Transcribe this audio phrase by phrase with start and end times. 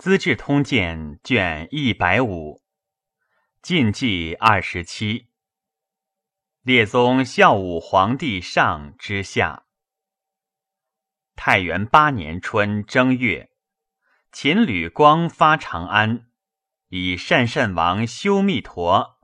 [0.00, 2.62] 资治通鉴》卷一百五，
[3.60, 5.28] 晋纪二十七。
[6.62, 9.66] 列宗孝武皇帝上之下。
[11.36, 13.50] 太元八年春正月，
[14.32, 16.30] 秦吕光发长安，
[16.88, 19.20] 以善善王修密陀、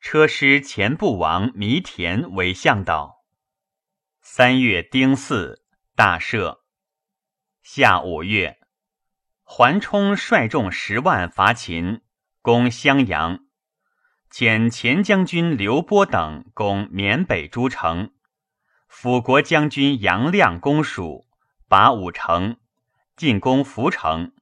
[0.00, 3.24] 车师前部王弥田为向导。
[4.20, 5.62] 三月丁巳，
[5.94, 6.62] 大赦。
[7.62, 8.57] 夏五月。
[9.50, 12.02] 桓冲率众十万伐秦，
[12.42, 13.46] 攻襄阳；
[14.30, 18.12] 遣前将军刘波等攻缅北诸城。
[18.88, 21.26] 辅国将军杨亮攻蜀，
[21.66, 22.58] 拔五城，
[23.16, 24.32] 进攻涪城。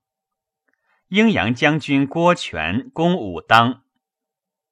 [1.07, 3.85] 阴阳将军郭全攻武当。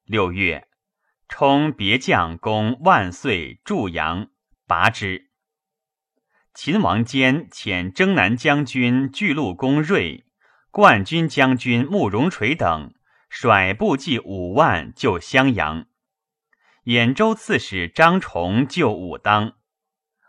[0.03, 0.67] 六月，
[1.29, 4.27] 冲别将攻万岁、祝阳，
[4.67, 5.29] 拔之。
[6.53, 10.24] 秦王坚遣征南将军巨鹿攻瑞。
[10.75, 12.93] 冠军将军慕容垂等
[13.29, 15.87] 率部骑五万救襄阳，
[16.83, 19.53] 兖州刺史张崇救武当，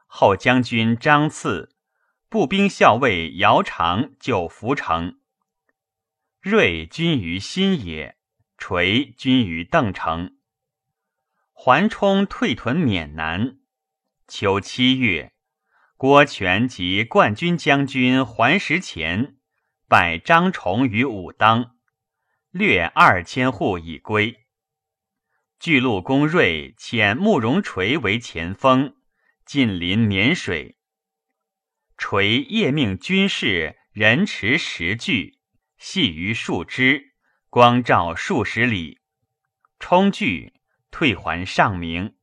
[0.07, 1.75] 后将军张赐、
[2.29, 5.19] 步兵校尉姚长救涪城。
[6.41, 8.17] 睿军于新野，
[8.57, 10.37] 垂军于邓城。
[11.53, 13.59] 桓冲退屯沔南。
[14.29, 15.33] 秋七月，
[15.97, 19.36] 郭全及冠军将军桓石前。
[19.89, 21.77] 拜张崇于武当，
[22.51, 24.45] 略二千户已归。
[25.61, 28.97] 巨鹿公瑞遣慕容垂为前锋，
[29.45, 30.77] 近临沔水。
[31.97, 35.39] 垂夜命军士人持石具，
[35.79, 37.15] 系于树枝，
[37.49, 38.99] 光照数十里。
[39.79, 40.55] 冲惧，
[40.91, 42.17] 退还上明。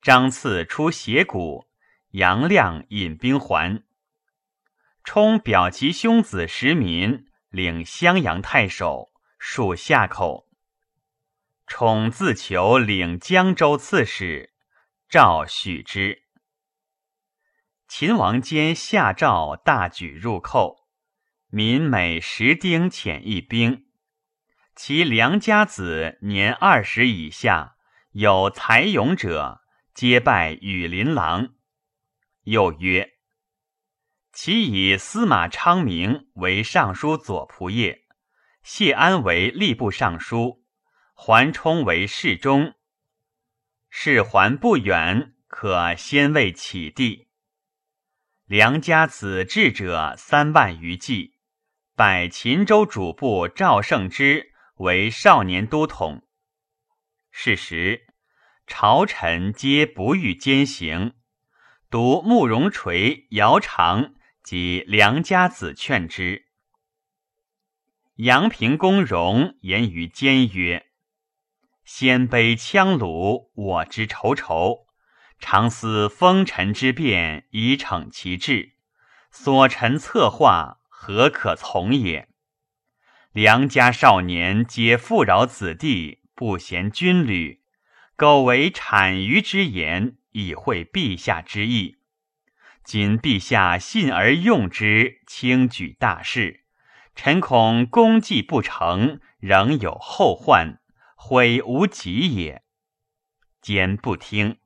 [0.00, 1.66] 张赐出斜谷，
[2.12, 3.84] 杨亮引兵还。
[5.04, 10.48] 充表其兄子石民领襄阳太守，戍夏口。
[11.66, 14.54] 宠自求领江州刺史，
[15.08, 16.22] 诏许之。
[17.86, 20.88] 秦王坚下诏大举入寇，
[21.48, 23.84] 民每十丁遣一兵。
[24.74, 27.76] 其良家子年二十以下
[28.12, 29.60] 有才勇者，
[29.94, 31.50] 皆拜羽林郎。
[32.44, 33.13] 又曰。
[34.34, 38.00] 其以司马昌明为尚书左仆射，
[38.64, 40.64] 谢安为吏部尚书，
[41.14, 42.74] 桓冲为侍中。
[43.88, 47.28] 事桓不远，可先为启帝。
[48.46, 51.36] 梁家子智者三万余计，
[51.94, 56.26] 拜秦州主簿赵胜之为少年都统。
[57.30, 58.08] 是时，
[58.66, 61.14] 朝臣皆不欲兼行，
[61.88, 64.12] 独慕容垂、姚长。
[64.44, 66.44] 及良家子劝之。
[68.16, 70.86] 阳平公荣言于坚曰
[71.84, 74.86] ：“鲜卑羌虏，我之仇仇，
[75.40, 78.74] 常思风尘之变，以惩其志。
[79.32, 82.28] 所陈策划，何可从也？
[83.32, 87.62] 良家少年皆富饶子弟，不贤军旅，
[88.14, 91.96] 苟为谄谀之言，以会陛下之意。”
[92.84, 96.64] 今陛下信而用之，轻举大事，
[97.14, 100.80] 臣恐功绩不成，仍有后患，
[101.16, 102.62] 悔无及也。
[103.62, 104.58] 坚不听。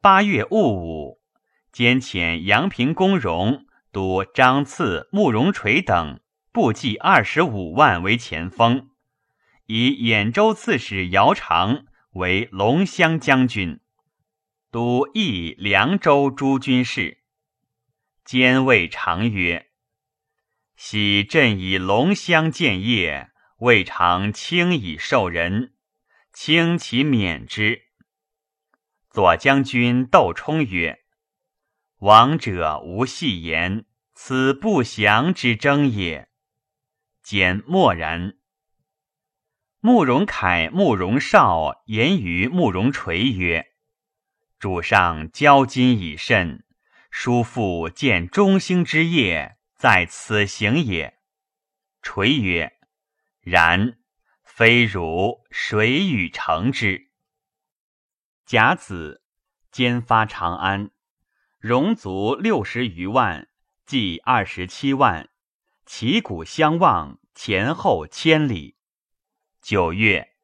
[0.00, 1.20] 八月戊午，
[1.70, 6.18] 兼遣阳平公荣督张赐、慕容垂等
[6.50, 8.90] 部骑二十五万为前锋，
[9.66, 13.78] 以兖州刺史姚长为龙骧将军。
[14.70, 17.22] 都益凉州诸军事，
[18.24, 19.70] 兼谓常曰
[20.76, 25.74] ：“昔朕以龙骧建业，未尝轻以受人，
[26.32, 27.82] 轻其免之。”
[29.10, 31.04] 左将军窦冲曰
[32.00, 36.28] ：“王者无戏言，此不祥之争也。”
[37.22, 38.36] 兼默然。
[39.80, 43.75] 慕容凯、慕容绍言于慕容垂曰。
[44.58, 46.64] 主上交金以甚，
[47.10, 51.18] 叔父见中兴之业，在此行也。
[52.00, 52.72] 垂曰
[53.42, 53.98] ：“然，
[54.42, 57.10] 非汝谁与成之？”
[58.46, 59.22] 甲子，
[59.70, 60.90] 兼发长安，
[61.58, 63.48] 戎卒六十余万，
[63.84, 65.28] 计二十七万，
[65.84, 68.78] 旗鼓相望，前后千里。
[69.60, 70.34] 九月，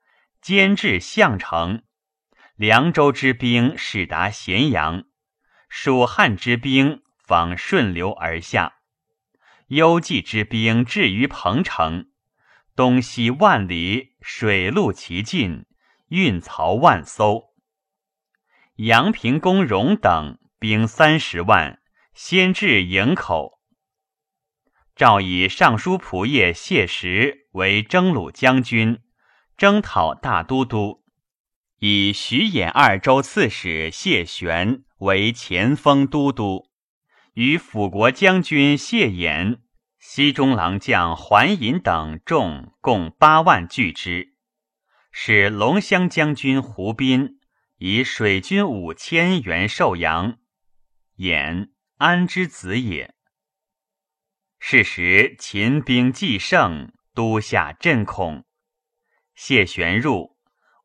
[0.42, 1.84] 兼至项城。
[2.62, 5.02] 凉州之兵始达咸阳，
[5.68, 8.74] 蜀汉之兵方顺流而下。
[9.66, 12.06] 幽蓟之兵至于彭城，
[12.76, 15.66] 东西万里，水陆齐进，
[16.06, 17.52] 运漕万艘。
[18.76, 21.82] 阳平公荣等兵三十万，
[22.14, 23.58] 先至营口。
[24.94, 29.02] 诏以尚书仆射谢石为征虏将军，
[29.56, 31.01] 征讨大都督；
[31.84, 36.68] 以徐兖二州刺史谢玄为前锋都督，
[37.34, 39.58] 与辅国将军谢衍、
[39.98, 44.36] 西中郎将桓尹等众共八万拒之，
[45.10, 47.40] 使龙骧将军胡斌
[47.78, 50.38] 以水军五千援寿阳。
[51.16, 53.12] 衍安之子也。
[54.60, 58.44] 是时，秦兵既胜，都下震恐。
[59.34, 60.31] 谢玄入，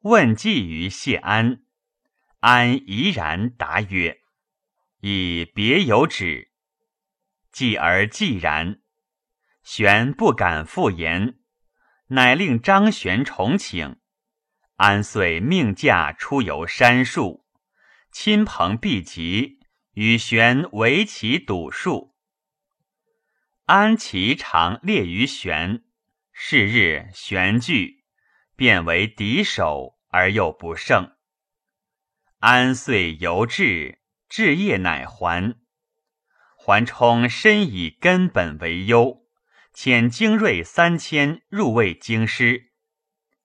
[0.08, 1.64] 问计于谢安，
[2.40, 4.22] 安怡然答曰
[5.02, 6.50] ：“以别有旨。”
[7.52, 8.80] 继而既然。
[9.64, 11.40] 玄不敢复言，
[12.08, 13.98] 乃令张玄重请。
[14.78, 17.46] 安遂命驾出游山树，
[18.10, 19.60] 亲朋毕集，
[19.92, 22.16] 与玄围棋赌数。
[23.66, 25.84] 安其常列于玄，
[26.32, 28.06] 是日玄惧，
[28.56, 31.16] 变为敌手而又不胜。
[32.40, 34.00] 安遂犹至，
[34.30, 35.56] 至夜乃还。
[36.56, 39.26] 桓冲深以根本为忧，
[39.74, 42.74] 遣精锐三千入卫京师。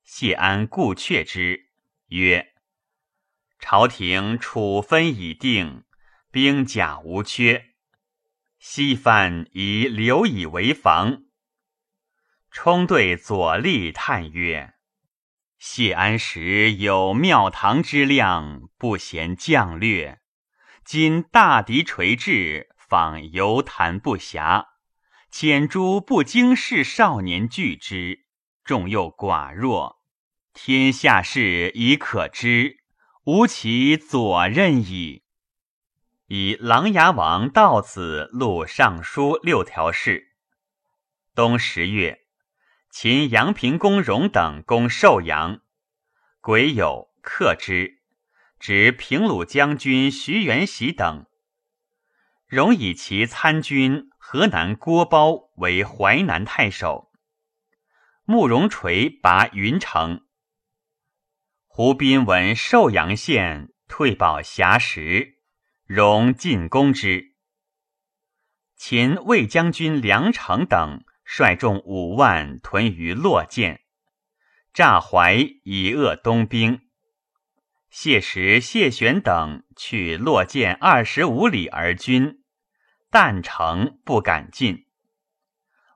[0.03, 1.71] 谢安故却之，
[2.09, 2.53] 曰
[3.61, 5.85] ：“朝廷处分已定，
[6.31, 7.71] 兵甲无缺。”
[8.59, 11.25] 西藩以留以为防。
[12.51, 14.75] 冲对左立叹曰
[15.65, 20.19] ：“谢安时有庙堂之量，不嫌将略。
[20.85, 24.65] 今大敌垂至，访犹谈不暇。
[25.31, 28.25] 遣诸不经事少年拒之，
[28.65, 30.01] 众又寡弱，
[30.53, 32.79] 天下事已可知，
[33.27, 35.23] 吾其左任矣。”
[36.27, 40.33] 以琅琊王道子录尚书六条事。
[41.37, 42.22] 冬十月，
[42.93, 45.63] 秦阳平公荣等攻寿阳，
[46.43, 48.03] 癸酉克之，
[48.61, 51.25] 执平鲁将军徐元喜等。
[52.47, 57.11] 荣以其参军河南郭褒为淮南太守。
[58.25, 60.27] 慕容垂拔云城。
[61.67, 65.39] 胡斌闻寿阳县退保峡石。
[65.87, 67.35] 荣进攻之，
[68.77, 73.81] 秦魏将军梁成等率众五万屯于洛涧，
[74.73, 76.81] 诈怀以遏东兵。
[77.91, 82.43] 谢石、谢玄等去洛涧二十五里而军，
[83.11, 84.87] 但城不敢进。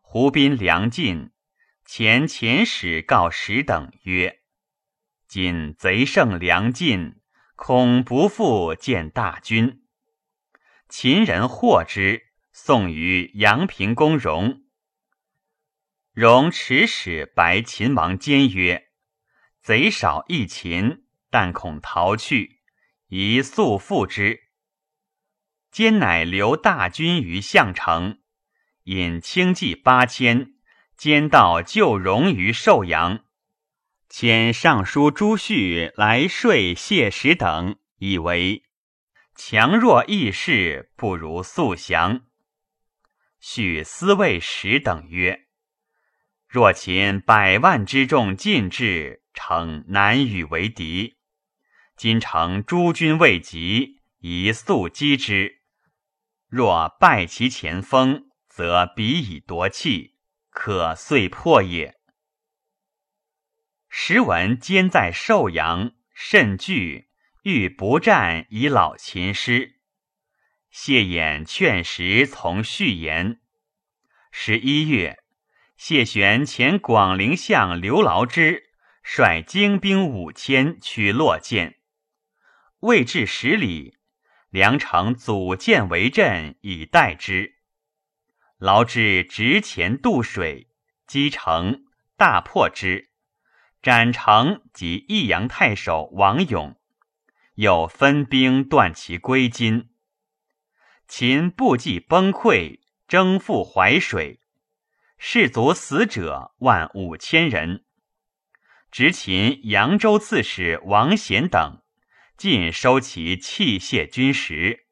[0.02, 1.30] 胡斌、梁进
[1.86, 4.40] 前遣使告石等曰
[5.26, 7.20] ：“今贼胜梁进，
[7.54, 9.82] 恐不复见大军。”
[10.88, 14.65] 秦人获之，送于阳平公荣。
[16.16, 18.88] 荣持使白秦王坚曰
[19.60, 22.62] ：“贼少益秦，但恐逃去，
[23.08, 24.44] 宜速复之。”
[25.70, 28.20] 坚乃留大军于项城，
[28.84, 30.54] 引轻骑八千，
[30.96, 33.26] 兼道救荣于寿阳。
[34.08, 38.62] 遣尚书朱旭来说谢石等，以为。
[39.34, 42.24] 强弱易事，不如速降。
[43.38, 45.42] 许思谓时等曰
[46.56, 51.18] ：“若秦百万之众尽至，诚难与为敌。
[51.98, 55.60] 今城诸军未及，宜速击之。
[56.48, 60.14] 若败其前锋，则彼以夺气，
[60.48, 61.98] 可遂破也。”
[63.90, 67.10] 时闻坚在寿阳，甚惧。
[67.42, 69.74] 欲不战以老秦师，
[70.70, 73.42] 谢衍劝时从续言。
[74.32, 75.18] 十一月，
[75.76, 78.70] 谢玄遣广陵相刘牢之
[79.02, 81.76] 率精兵五千取洛涧，
[82.80, 83.98] 未至十里，
[84.48, 87.56] 梁城阻涧为阵以待之。
[88.58, 90.70] 劳之直前渡水，
[91.06, 91.84] 击城，
[92.16, 93.10] 大破之，
[93.82, 96.74] 斩城及益阳太守王勇。
[97.56, 99.90] 又分兵断其归津。
[101.06, 104.40] 秦部计崩溃，征赴淮水，
[105.18, 107.84] 士卒死者万五千人。
[108.90, 111.82] 执秦扬州刺史王显等
[112.36, 114.86] 尽收其器械军食。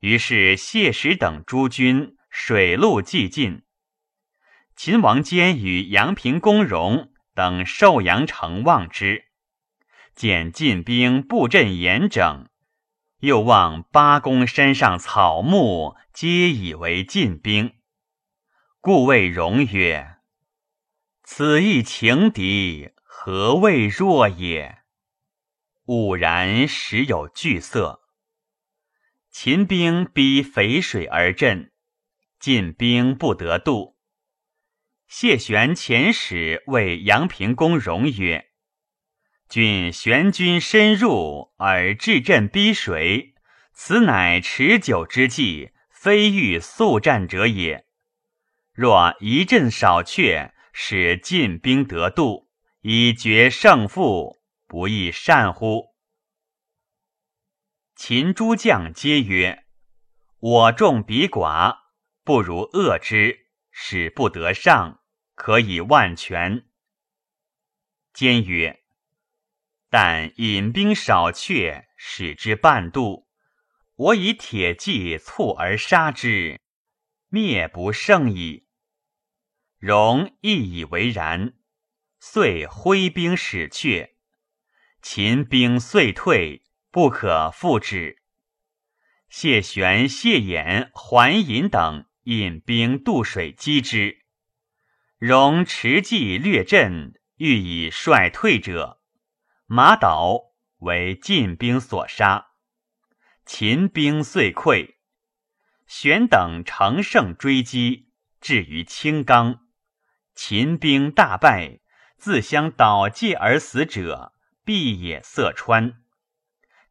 [0.00, 3.62] 于是谢石等诸军水陆既尽。
[4.76, 9.24] 秦王坚与阳平公荣等寿阳城望之，
[10.14, 12.48] 见晋兵布阵严整，
[13.18, 17.74] 又望八公山上草木皆以为晋兵，
[18.80, 20.18] 故谓荣曰
[21.24, 24.82] ：“此亦情敌，何谓弱也？”
[25.86, 28.02] 吾然时有惧色。
[29.32, 31.72] 秦兵逼淝水而阵，
[32.38, 33.96] 晋兵不得渡。
[35.08, 38.52] 谢玄遣使谓阳平公荣曰
[39.50, 43.34] ：“君玄军深入而至阵逼水，
[43.72, 47.87] 此乃持久之计，非欲速战者也。
[48.78, 52.48] 若一阵少却，使晋兵得渡，
[52.82, 54.36] 以决胜负，
[54.68, 55.96] 不亦善乎？”
[57.96, 59.64] 秦诸将皆曰
[60.38, 61.78] ：“我众彼寡，
[62.22, 65.00] 不如遏之，使不得上。”
[65.34, 66.68] 可以万全。
[68.12, 68.84] 坚曰
[69.90, 73.26] ：“但引兵少却，使之半渡，
[73.96, 76.60] 我以铁骑促而杀之，
[77.28, 78.66] 灭不胜矣。”
[79.78, 81.54] 荣亦以为然，
[82.18, 84.16] 遂挥兵使却。
[85.00, 88.22] 秦兵遂退，不可复止。
[89.28, 94.24] 谢玄、谢衍、桓尹等引兵渡水击之。
[95.18, 99.00] 荣持计略阵，欲以率退者，
[99.66, 100.40] 马倒
[100.78, 102.48] 为晋兵所杀。
[103.44, 104.96] 秦兵遂溃。
[105.86, 109.67] 玄等乘胜追击，至于青冈，
[110.40, 111.80] 秦兵大败，
[112.16, 115.94] 自相倒界而死者，必也色川。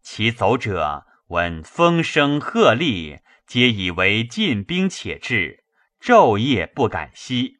[0.02, 5.64] 其走者闻风声鹤唳，皆以为晋兵且至，
[6.02, 7.60] 昼夜不敢息。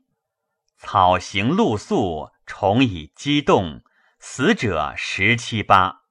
[0.76, 3.82] 草行露宿，虫蚁激动，
[4.20, 6.02] 死者十七八。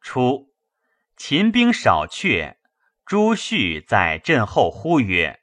[0.00, 0.54] 初，
[1.18, 2.56] 秦兵少却，
[3.04, 5.40] 朱旭在阵后呼曰：“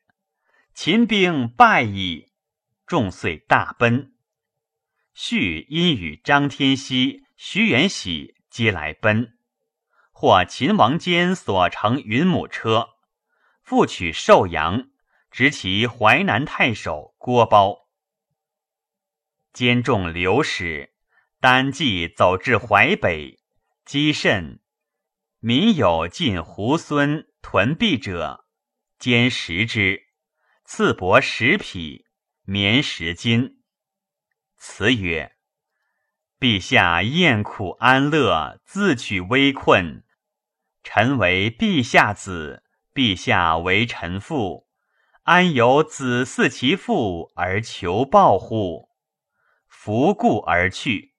[0.74, 2.32] 秦兵败矣！”
[2.88, 4.16] 众遂大奔。
[5.14, 9.38] 旭因与张天锡、徐元喜皆来奔，
[10.12, 12.90] 获秦王坚所乘云母车，
[13.62, 14.90] 复取寿阳，
[15.30, 17.88] 执其淮南太守郭苞。
[19.54, 20.94] 兼众流矢，
[21.40, 23.40] 单骑走至淮北，
[23.86, 24.62] 积甚。
[25.40, 28.46] 民有进胡孙屯壁者，
[28.98, 30.02] 兼食之，
[30.66, 32.07] 赐帛十匹，
[32.50, 33.58] 绵十金。
[34.56, 35.36] 辞曰
[36.40, 40.06] ：“陛下厌苦安乐，自取危困。
[40.82, 42.64] 臣为陛下子，
[42.94, 44.70] 陛下为臣父，
[45.24, 48.92] 安有子嗣其父而求报乎？”
[49.68, 51.16] 弗顾而去。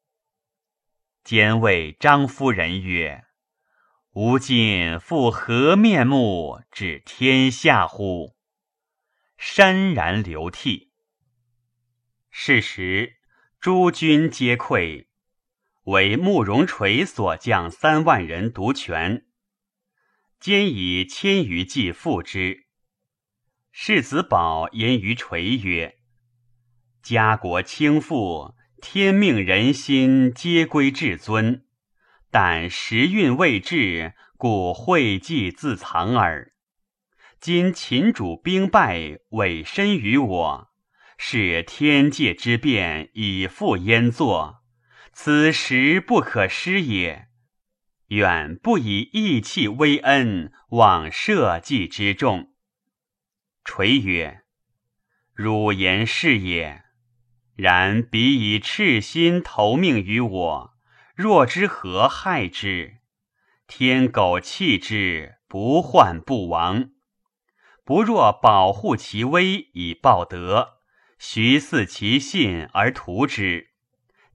[1.22, 3.26] 兼谓张夫人曰
[4.16, 8.34] ：“吾今复何面目指天下乎？”
[9.38, 10.87] 潸然流涕。
[12.40, 13.16] 是时
[13.60, 15.06] 诸军皆溃，
[15.86, 19.26] 为慕容垂所将三万人独权。
[20.38, 22.66] 兼以千余骑复之。
[23.72, 25.96] 世子宝言于垂曰
[27.02, 31.66] ：“家国倾覆。”天命人心皆归至尊，
[32.30, 36.52] 但时运未至，故讳忌自藏耳。
[37.40, 40.67] 今秦主兵败，委身于我，
[41.20, 44.62] 是天界之变，以复焉作？
[45.12, 47.26] 此时不可失也。
[48.06, 52.54] 远不以义气威恩，枉社稷之重。
[53.64, 54.42] 垂曰
[55.34, 56.84] ：“汝言是也。”
[57.56, 60.74] 然彼以赤心投命于我，
[61.16, 62.98] 若之何害之？
[63.66, 66.92] 天狗弃之，不患不亡。
[67.84, 70.77] 不若保护其威以报德，
[71.18, 73.70] 徐嗣其信而图之，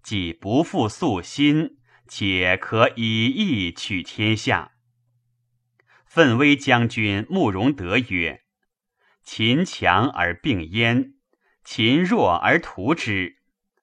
[0.03, 4.73] 既不复素心，且可以义取天下。
[6.05, 8.41] 奋威将军慕容德曰
[9.23, 11.13] ：“秦强而并焉。”
[11.65, 13.37] 秦弱而图之，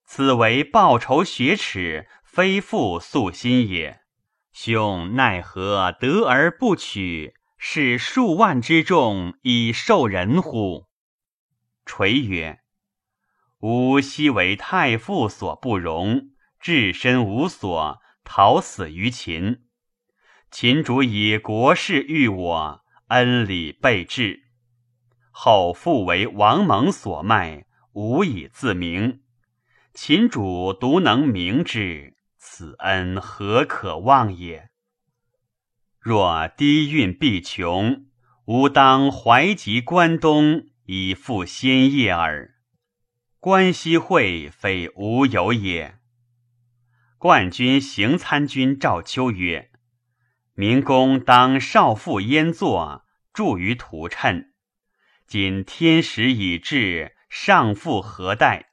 [0.05, 4.03] 此为报仇雪耻，非复素心也。
[4.53, 10.89] 兄奈何得而不取，使数万之众以受人乎？
[11.87, 12.60] 垂曰
[13.61, 19.65] ：“吾昔为太傅所不容，置身无所，逃死于秦。
[20.51, 24.45] 秦主以国事遇我，恩礼备至。
[25.31, 29.21] 后复为王蒙所卖，无以自明。
[29.93, 34.71] 秦主独能明之，此恩何可忘也？
[35.99, 38.07] 若低运必穷，
[38.47, 42.55] 吾当怀及关东，以复先业耳。
[43.41, 45.99] 关西会非无有也。
[47.17, 49.71] 冠军行参军赵秋曰
[50.53, 54.49] ：“民公当少妇焉坐，著于图谶。
[55.27, 58.73] 今天时已至，上复何待？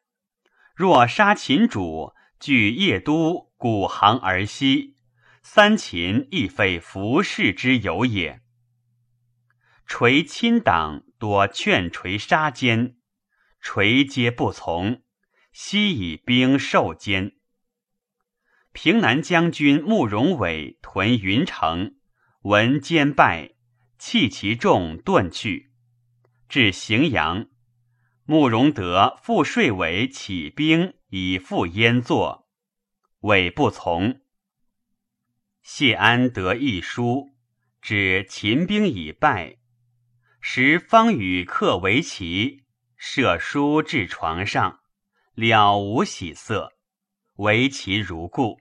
[0.75, 4.97] 若杀秦主，据邺都，古行而西，
[5.41, 8.41] 三秦亦非服饰之有也。
[9.86, 12.95] 垂亲党多劝垂杀奸。”
[13.69, 15.03] 垂皆不从，
[15.51, 17.33] 悉以兵受监。
[18.71, 21.97] 平南将军慕容伟屯云城，
[22.43, 23.55] 闻奸败，
[24.00, 25.74] 弃其众遁去。
[26.47, 27.50] 至荥阳，
[28.24, 32.47] 慕容德复税为起兵以赴燕作，
[33.19, 34.21] 伟不从。
[35.62, 37.36] 谢安得一书，
[37.81, 39.57] 指秦兵已败，
[40.39, 42.63] 时方与客为棋。
[42.98, 44.82] 设书至床上，
[45.36, 46.74] 了无喜色，
[47.36, 48.60] 唯其如故。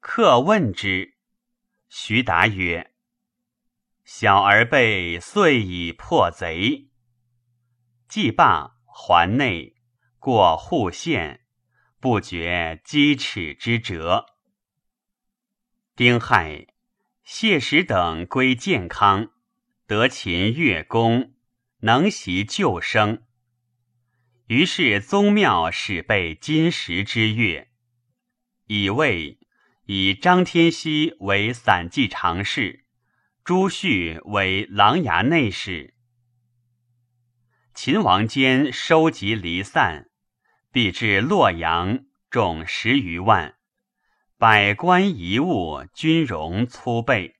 [0.00, 1.14] 客问之，
[1.88, 2.92] 徐达曰
[4.04, 6.90] ：“小儿辈遂以破贼。”
[8.06, 9.76] 既罢，还内
[10.18, 11.46] 过户县，
[11.98, 14.26] 不觉鸡齿之折。
[15.96, 16.66] 丁亥，
[17.24, 19.32] 谢石等归健康，
[19.86, 21.35] 得秦越公。
[21.80, 23.22] 能习旧声，
[24.46, 27.68] 于是宗庙始备金石之乐，
[28.66, 29.38] 以为
[29.84, 32.86] 以张天锡为散骑常侍，
[33.44, 35.92] 朱旭为琅琊内史。
[37.74, 40.08] 秦王坚收集离散，
[40.72, 43.56] 必至洛阳，众十余万，
[44.38, 47.36] 百官遗物，军容粗备。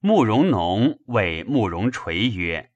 [0.00, 2.71] 慕容农谓慕容垂曰。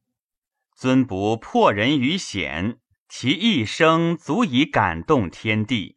[0.76, 5.96] 尊不破人于险，其一生足以感动天地。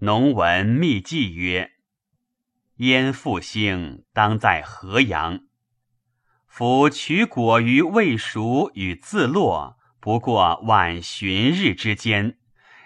[0.00, 1.72] 农闻密记曰
[2.76, 5.46] ：“燕复兴，当在河阳。
[6.46, 12.38] 夫取果于未熟与自落，不过晚旬日之间。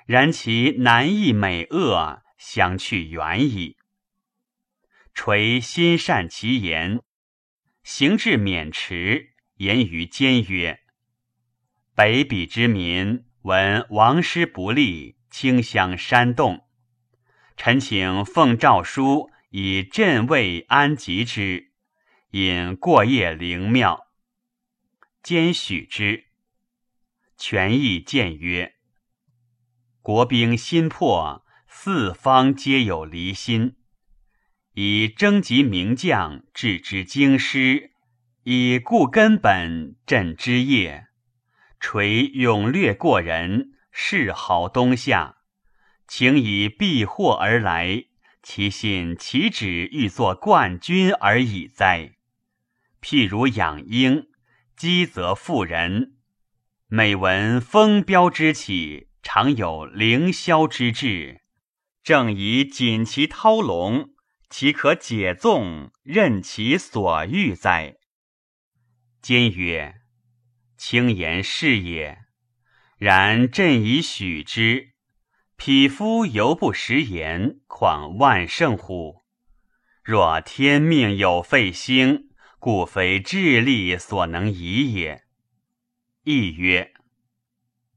[0.07, 3.77] 然其难易美恶，相去远矣。”
[5.13, 7.03] 垂心善其言，
[7.83, 9.33] 行至渑池。
[9.57, 10.81] 言于坚曰
[11.97, 16.67] ：“北鄙之民闻王师不利，倾向煽动。
[17.57, 21.73] 臣请奉诏书，以镇卫安吉之，
[22.33, 24.09] 引过夜灵庙。
[25.23, 26.27] 坚许之。
[27.39, 28.75] 权益谏曰：
[30.03, 33.77] 国兵心破，四方皆有离心，
[34.73, 37.93] 以征集名将，置之京师。”
[38.49, 41.09] 以固根本，振枝叶，
[41.81, 45.39] 垂勇略过人，示好东夏，
[46.07, 48.05] 请以避祸而来，
[48.45, 52.13] 其信岂止欲作冠军而已哉？
[53.03, 54.29] 譬如养鹰，
[54.77, 56.15] 饥则负人。
[56.87, 61.41] 每闻风飙之起，常有凌霄之志，
[62.05, 64.11] 正以锦旗涛龙，
[64.49, 67.97] 岂可解纵，任其所欲哉？
[69.27, 70.03] 坚曰
[70.79, 72.19] ：“轻言是也，
[72.97, 74.91] 然朕已许之。
[75.57, 79.23] 匹夫犹不食言，况万圣乎？
[80.05, 82.29] 若天命有废兴，
[82.61, 85.25] 故非智力所能移也。”
[86.23, 86.93] 亦曰：“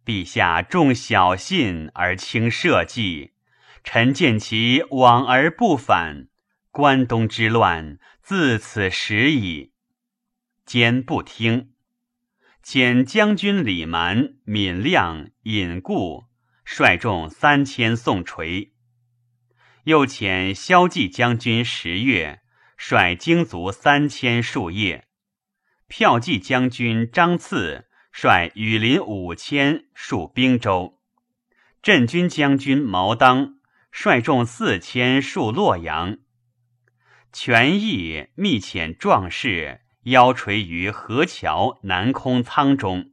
[0.04, 3.36] 陛下重小信而轻社稷，
[3.84, 6.30] 臣见其往而不返，
[6.72, 9.74] 关东之乱自此始矣。”
[10.70, 11.72] 坚不听，
[12.64, 16.26] 遣将军李蛮、闵亮、尹固
[16.64, 18.72] 率众三千送垂。
[19.86, 22.42] 又遣骁骑将军十月
[22.78, 25.08] 率精卒三千数夜，
[25.90, 31.00] 骠骑将军张赐率羽林五千戍兵州，
[31.82, 33.56] 镇军将军毛当
[33.92, 36.20] 率众四千戍洛阳。
[37.34, 39.82] 权益密遣壮士。
[40.04, 43.12] 腰垂于河桥南空舱中，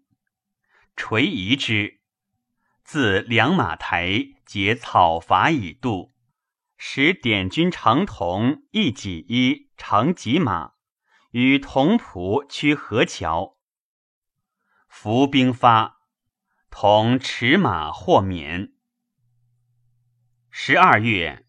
[0.96, 2.00] 垂疑之。
[2.84, 6.14] 自两马台结草筏以渡，
[6.76, 10.74] 使点军长同一己衣乘己马，
[11.32, 13.58] 与同仆驱河桥。
[14.88, 15.98] 伏兵发，
[16.70, 18.72] 同驰马获免。
[20.48, 21.44] 十二月，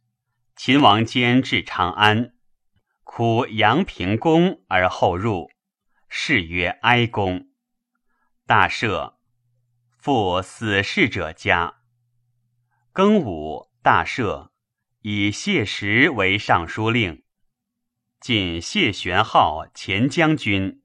[0.55, 2.33] 秦王坚至长安，
[3.17, 5.49] 哭阳平公而后入，
[6.07, 7.47] 谥曰哀公。
[8.45, 9.15] 大赦，
[9.97, 11.77] 复死士者家。
[12.93, 14.51] 庚午，大赦，
[15.01, 17.23] 以谢石为尚书令。
[18.19, 20.83] 晋谢玄号前将军，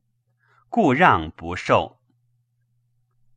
[0.70, 2.00] 故让不受。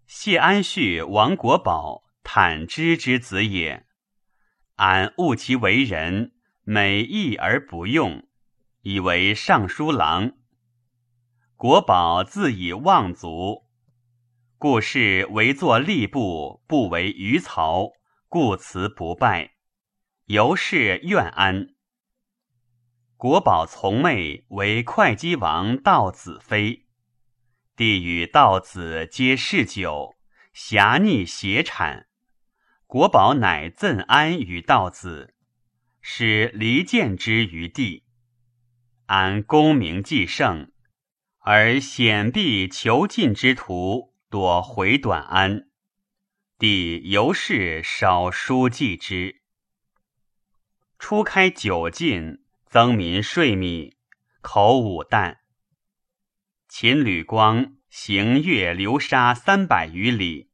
[0.08, 3.86] 谢安绪、王国宝，坦之之子也。
[4.76, 6.32] 俺恶其为人，
[6.64, 8.26] 美义而不用，
[8.88, 10.34] 以为尚书郎。
[11.56, 13.66] 国宝自以望族，
[14.60, 17.94] 故是为作吏部，不为余曹，
[18.30, 19.56] 故辞不拜。
[20.26, 21.70] 由是愿安。
[23.18, 26.86] 国宝从妹为会稽王道子妃，
[27.76, 30.14] 帝与道子皆嗜酒，
[30.54, 32.06] 侠逆邪产。
[32.86, 35.34] 国宝乃赠安于道子，
[36.02, 38.05] 使离间之于帝。
[39.06, 40.72] 安功名既盛，
[41.40, 45.68] 而显必囚禁之徒多回短安，
[46.58, 49.42] 帝由是少书记之。
[50.98, 52.42] 初开酒禁。
[52.68, 53.96] 增民税米，
[54.42, 55.38] 口五旦。
[56.68, 60.50] 秦吕光行越流沙三百余里，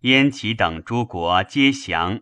[0.00, 2.20] 燕齐等诸国皆降。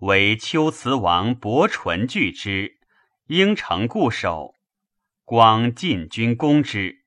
[0.00, 2.80] 唯龟兹王伯纯拒之，
[3.26, 4.54] 应城固守。
[5.24, 7.04] 光进军攻之。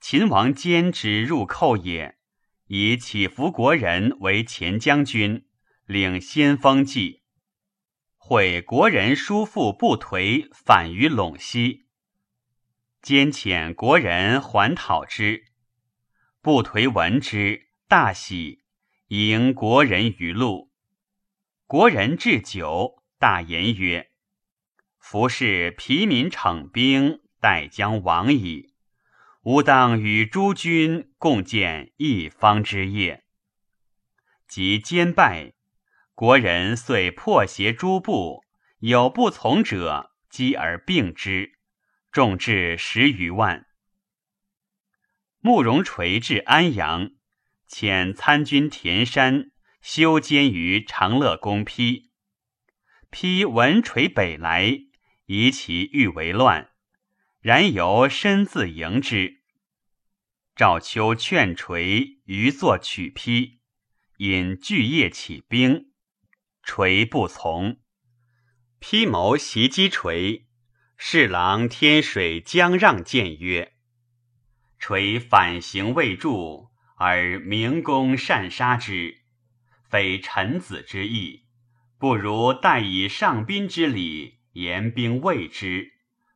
[0.00, 2.16] 秦王坚之入寇也，
[2.66, 5.46] 以乞伏国人为前将军，
[5.86, 7.22] 领先锋骑。
[8.16, 11.86] 会国人叔父不颓反于陇西，
[13.02, 15.44] 兼遣国人还讨之。
[16.40, 18.64] 不颓闻之，大喜，
[19.08, 20.70] 迎国人于路。
[21.66, 24.10] 国人置酒，大言曰
[25.06, 28.72] ：“夫是疲民逞兵，待将亡矣。
[29.42, 33.22] 吾当与诸君共建一方之业。”
[34.48, 35.52] 即兼败。
[36.14, 38.44] 国人遂破邪诸部，
[38.78, 41.58] 有不从者，击而并之，
[42.10, 43.66] 众至十余万。
[45.40, 47.10] 慕容垂至安阳，
[47.68, 49.50] 遣参军田山
[49.82, 52.10] 修监于长乐宫批。
[53.10, 54.78] 批闻垂北来，
[55.26, 56.70] 疑其欲为乱，
[57.40, 59.42] 然由身自迎之。
[60.54, 63.60] 赵秋劝垂于作取批，
[64.18, 65.92] 引巨业起兵。
[66.62, 67.80] 垂不从，
[68.78, 70.46] 披谋袭击垂。
[70.96, 73.74] 侍郎天水将让谏曰
[74.78, 79.22] ：“垂反行未著，而明公善杀之，
[79.88, 81.44] 非臣子之意。
[81.98, 85.92] 不如待以上宾之礼，严兵卫之，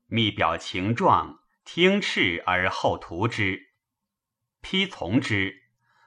[0.07, 3.71] 密表情状，听敕而后图之。
[4.61, 5.63] 披从之，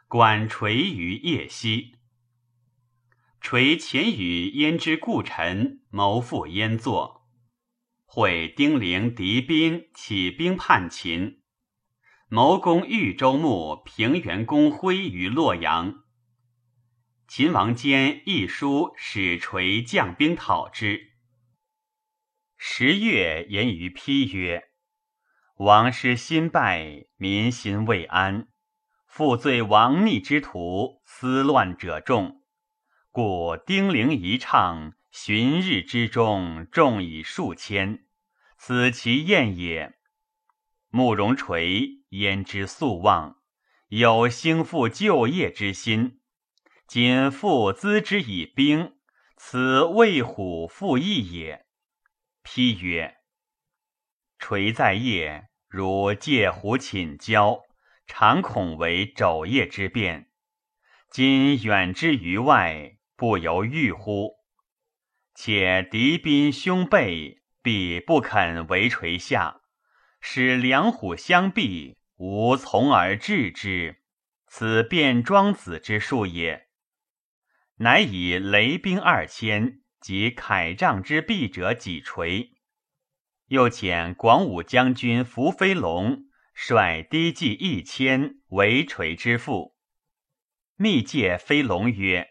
[0.07, 1.95] 管垂于夜息。”
[3.39, 7.27] 垂前与燕之故臣谋复燕作，
[8.05, 11.41] 会丁陵敌宾起兵叛秦，
[12.27, 16.03] 谋攻豫州牧平原公辉于洛阳。
[17.27, 21.10] 秦王坚一书使垂将兵讨之。
[22.63, 24.65] 十月言于丕曰
[25.57, 28.49] ：“王师新败，民心未安，
[29.07, 32.43] 负罪亡逆之徒，思乱者众。”
[33.09, 38.05] 故丁零一唱，旬日之中，众以数千，
[38.59, 39.95] 此其宴也。
[40.91, 43.37] 慕容垂焉知素望，
[43.87, 46.19] 有兴复旧业之心，
[46.85, 48.93] 今复资之以兵，
[49.35, 51.60] 此为虎复翼也。
[52.43, 53.17] 批曰：
[54.39, 57.61] 垂在夜，如借虎寝交，
[58.07, 60.31] 常恐为昼夜之变。
[61.09, 62.97] 今远之于外。
[63.21, 64.39] 不由欲乎？
[65.35, 69.61] 且敌兵凶备，必不肯为垂下，
[70.19, 74.01] 使两虎相避，吾从而制之。
[74.47, 76.69] 此便庄子之术也。
[77.75, 82.51] 乃以雷兵二千及铠仗之弊者几锤，
[83.45, 89.77] 又遣广武将军伏飞龙率低骑一千为垂之父，
[90.75, 92.27] 密借飞龙曰。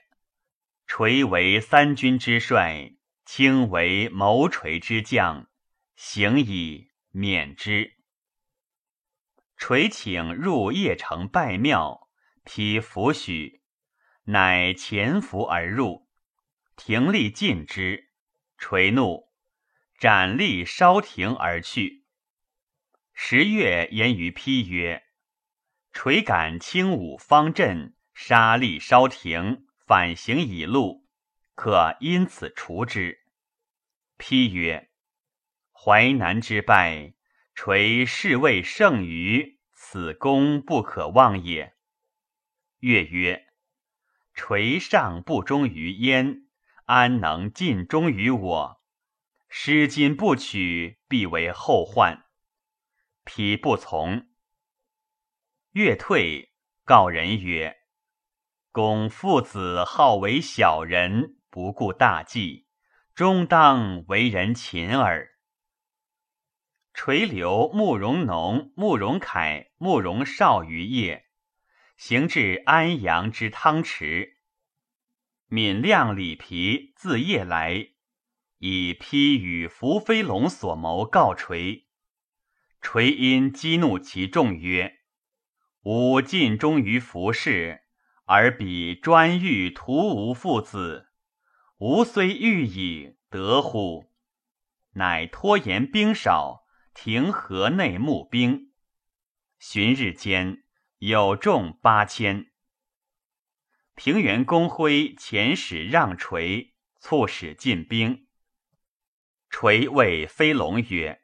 [0.87, 5.49] 垂为三军之帅，卿为谋垂之将，
[5.95, 7.95] 行以，免之。
[9.57, 12.09] 垂请入邺城拜庙，
[12.43, 13.63] 披符许，
[14.25, 16.09] 乃潜伏而入，
[16.83, 18.09] 廷吏禁之，
[18.57, 19.29] 垂怒，
[19.99, 22.07] 斩立烧亭而去。
[23.13, 25.05] 十月，言于丕曰
[25.93, 31.07] ：“垂感轻武方阵，杀立烧亭，反行已路，
[31.55, 33.27] 可因此除之。”
[34.17, 34.89] 丕曰
[35.71, 37.13] ：“淮南之败。”
[37.55, 41.75] 垂是谓胜于此功不可忘也。
[42.79, 43.49] 月曰
[44.33, 46.47] ：“垂上不忠于燕，
[46.91, 48.83] 安能尽忠于我？
[49.49, 52.25] 失今不取，必为后患。”
[53.25, 54.27] 丕不从。
[55.71, 56.53] 乐退，
[56.85, 57.77] 告人曰
[58.73, 62.67] ：“公父子好为小人，不顾大计，
[63.15, 65.39] 终当为人擒耳。”
[66.93, 71.23] 垂留慕容农、慕容凯、慕容绍于邺，
[71.97, 74.40] 行至安阳之汤池。
[75.51, 77.89] 闵亮、李皮自夜来，
[78.59, 81.89] 以批与伏飞龙所谋告垂。
[82.81, 85.01] 垂因激怒其众曰
[85.83, 87.83] ：“吾尽忠于服氏，
[88.27, 91.09] 而彼专欲屠吾父子，
[91.79, 94.13] 吾虽欲以，得乎？”
[94.95, 96.61] 乃拖延兵少。
[96.93, 98.73] 停河内募兵，
[99.59, 100.65] 旬日间
[100.99, 102.51] 有众八千。
[104.03, 108.27] 平原公辉遣使让垂，促使进兵。
[109.51, 111.21] 垂谓飞龙曰：“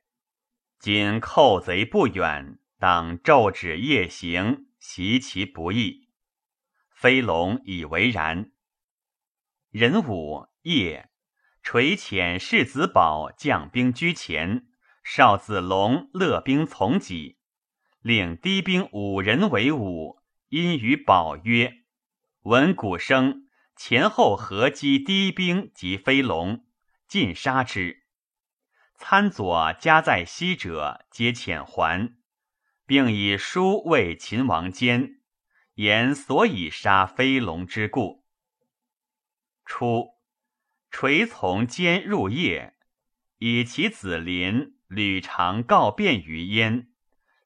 [0.79, 6.11] 今寇贼不远，当昼止夜行，袭其不义。”
[6.95, 8.53] 飞龙以为然。
[9.71, 11.09] 壬午夜，
[11.63, 14.67] 垂遣世子宝将兵居前。
[15.03, 17.39] 少子龙勒兵从己，
[18.03, 20.21] 令低兵五人为伍。
[20.51, 21.85] 因与宝曰
[22.47, 26.65] ：“闻鼓声，前后合击低兵及飞龙，
[27.09, 28.05] 尽杀之。
[28.95, 32.17] 参左加在西者，皆遣还，
[32.87, 35.17] 并以书为秦王坚，
[35.75, 38.25] 言所以杀飞龙之故。
[39.65, 40.11] 初，
[40.89, 42.77] 垂从坚入夜，
[43.39, 44.77] 以其子林。
[44.87, 46.93] 吕常告变于燕，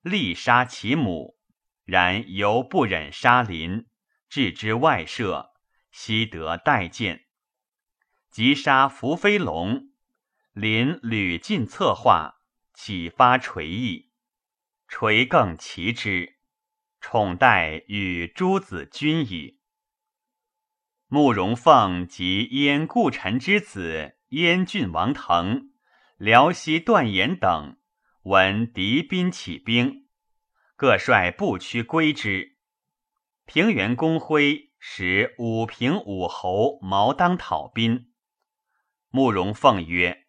[0.02, 1.38] 力杀其母，
[1.86, 3.86] 然犹不忍杀林，
[4.30, 5.50] 置之外舍，
[5.90, 7.26] 悉得待见。
[8.30, 9.90] 即杀伏飞龙，
[10.52, 12.40] 临屡进策划，
[12.72, 14.12] 启发垂意，
[14.86, 16.36] 垂更其之，
[17.00, 19.58] 宠待与诸子君矣。
[21.08, 25.72] 慕容凤及燕故臣之子燕郡王腾。
[26.16, 27.78] 辽西段延等
[28.24, 30.06] 闻敌兵起兵，
[30.76, 32.58] 各率步驱归之。
[33.52, 38.12] 平原公辉使武平武侯毛当讨兵。
[39.08, 40.26] 慕容凤曰：“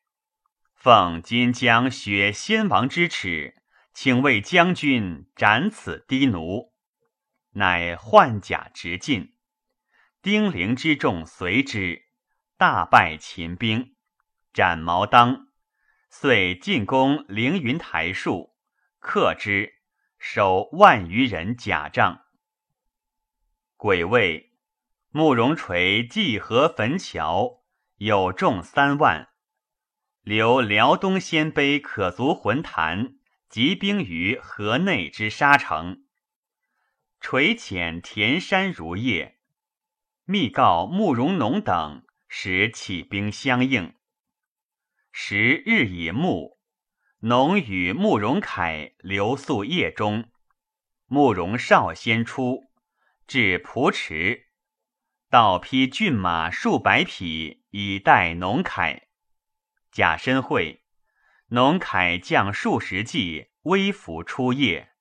[0.74, 3.62] 奉今将雪先王之耻，
[3.94, 6.74] 请为将军斩此低奴。”
[7.54, 9.36] 乃换甲直进。
[10.24, 12.06] 丁陵之众随之，
[12.58, 13.96] 大败秦兵，
[14.52, 15.50] 斩毛当。
[16.10, 18.56] 遂进攻凌云台树，
[18.98, 19.76] 克之，
[20.18, 22.24] 守万余人甲帐。
[23.84, 24.52] 鬼位，
[25.10, 27.64] 慕容垂济河汾桥，
[27.96, 29.30] 有众三万，
[30.22, 33.16] 留辽东鲜卑可足浑坛，
[33.50, 36.04] 集兵于河内之沙城。
[37.20, 39.40] 垂遣田山如夜，
[40.26, 43.96] 密告慕容农等，使起兵相应。
[45.12, 46.60] 时日已暮，
[47.22, 50.30] 农与慕容凯留宿夜中。
[51.08, 52.71] 慕容绍先出，
[53.32, 54.48] 至蒲池，
[55.30, 59.08] 道披骏马数百匹，以待农凯。
[59.90, 60.84] 贾申会，
[61.48, 64.92] 农凯将数十骑，微服出夜，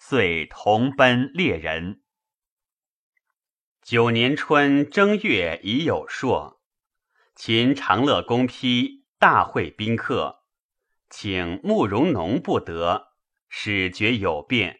[0.00, 2.02] 遂同奔猎人。
[3.82, 6.60] 九年春正月已有朔，
[7.36, 9.06] 秦长乐公批。
[9.20, 10.42] 大会宾客，
[11.08, 13.12] 请慕容农不得，
[13.48, 14.79] 使觉有变，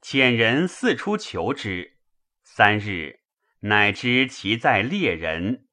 [0.00, 1.98] 遣人四出求之。
[2.44, 3.20] 三日，
[3.60, 5.66] 乃知其在猎人，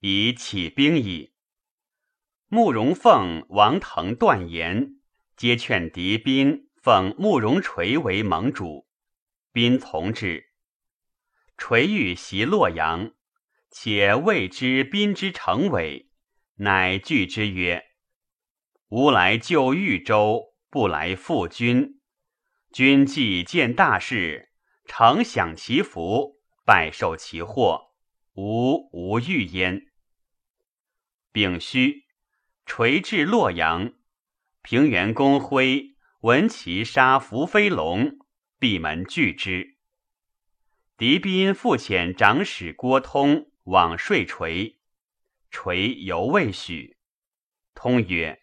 [0.00, 1.34] 已起兵矣。
[2.48, 4.96] 慕容凤、王腾、断言
[5.36, 8.88] 皆劝敌兵奉慕容垂为盟主，
[9.52, 10.50] 宾从之。
[11.56, 13.12] 垂欲袭洛阳，
[13.70, 16.10] 且未知宾之成伪。
[16.56, 17.84] 乃拒之曰
[18.88, 21.99] ：“吾来救豫州，不来负君。
[22.72, 24.50] 君既见大事，
[24.84, 27.90] 诚享其福，拜受其祸，
[28.34, 29.88] 无无欲焉。
[31.32, 32.04] 丙戌，
[32.64, 33.94] 垂至洛阳，
[34.62, 38.18] 平原公辉闻其杀伏飞龙，
[38.60, 39.76] 闭门拒之。
[40.96, 44.78] 狄宾复遣长史郭通往说垂，
[45.50, 46.98] 垂犹未许。
[47.74, 48.42] 通曰：“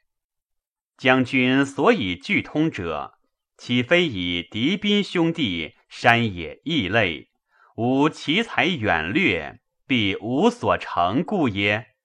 [0.98, 3.14] 将军所以拒通者。”
[3.58, 7.32] 岂非以敌宾兄弟山野异类，
[7.76, 11.96] 吾奇才远略，必无所成故也。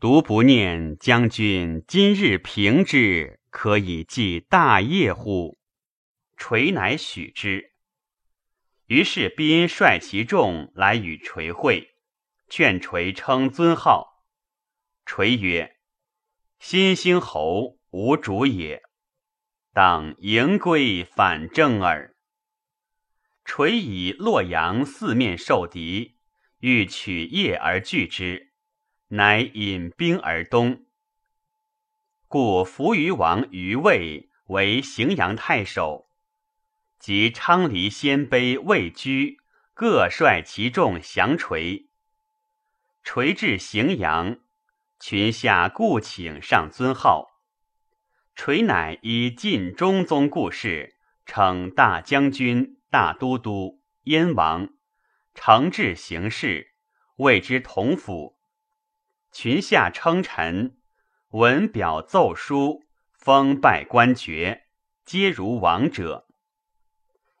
[0.00, 5.58] 独不念将军今日平之，可以继大业乎？
[6.36, 7.72] 垂乃许之。
[8.86, 11.94] 于是宾率其众来与垂会，
[12.48, 14.24] 劝垂称尊号。
[15.04, 15.76] 垂曰
[16.58, 18.82] ：“新兴侯无主也。”
[19.76, 22.16] 当迎归反正耳。
[23.44, 26.16] 垂以洛阳四面受敌，
[26.60, 28.52] 欲取业而拒之，
[29.08, 30.86] 乃引兵而东。
[32.26, 36.08] 故扶余王于魏为荥阳太守，
[36.98, 39.40] 及昌黎鲜卑魏居
[39.74, 41.90] 各率其众降垂。
[43.04, 44.38] 垂至荥阳，
[44.98, 47.35] 群下故请上尊号。
[48.36, 50.94] 垂乃以晋中宗故事，
[51.24, 54.68] 称大将军、大都督、燕王，
[55.34, 56.74] 承制行事，
[57.16, 58.36] 谓之同府。
[59.32, 60.76] 群下称臣，
[61.30, 64.66] 文表奏书，封拜官爵，
[65.06, 66.26] 皆如王者。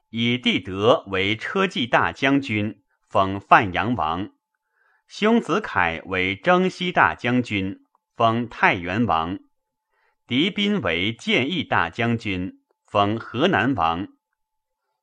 [0.08, 4.30] 以帝德为车骑大将军，封范阳王；
[5.06, 7.84] 兄子凯为征西大将军，
[8.16, 9.38] 封太原王。
[10.26, 14.08] 狄宾为建义大将军，封河南王；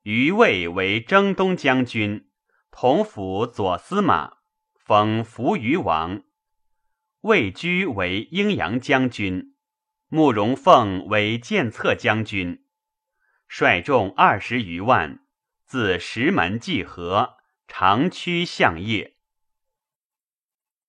[0.01, 2.29] 余魏为征东将军，
[2.71, 4.39] 同府左司马，
[4.75, 6.23] 封扶余王；
[7.21, 9.55] 魏居为阴阳将军，
[10.09, 12.65] 慕容凤为建策将军，
[13.47, 15.25] 率众二十余万，
[15.63, 17.37] 自石门济河，
[17.69, 19.15] 长驱向业。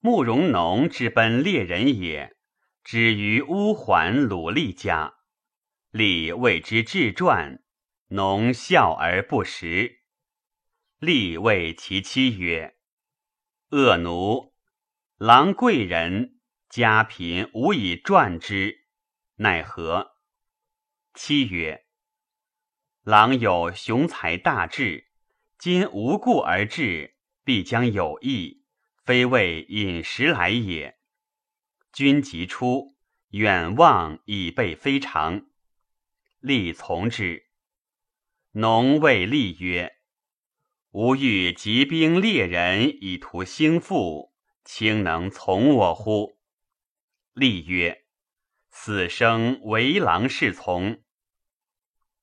[0.01, 2.34] 慕容农之奔猎人也。
[2.85, 5.15] 止于乌桓鲁厉家，
[5.91, 7.63] 厉谓之志传，
[8.09, 10.03] 农笑而不食。
[10.99, 12.77] 厉谓其妻曰
[13.73, 14.53] ：“恶奴，
[15.17, 18.85] 郎贵人，家贫无以传之，
[19.37, 20.19] 奈何？”
[21.15, 21.87] 妻曰
[23.03, 25.09] ：“郎有雄才大志，
[25.57, 28.63] 今无故而至，必将有益，
[29.07, 30.99] 非为饮食来也。”
[31.95, 32.97] 君即出，
[33.29, 35.47] 远望以备非常。
[36.41, 37.45] 立从之。
[38.51, 39.95] 农谓立曰
[40.91, 44.33] ：“吾欲集兵猎人以图兴复，
[44.65, 46.41] 卿能从我乎？”
[47.33, 48.05] 立曰
[48.73, 51.01] ：“死生为郎侍从。”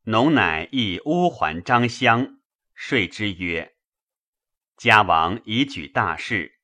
[0.03, 2.41] 农乃诣乌桓张襄，
[2.73, 3.77] 说之曰
[4.75, 6.59] ：“家王已举大事，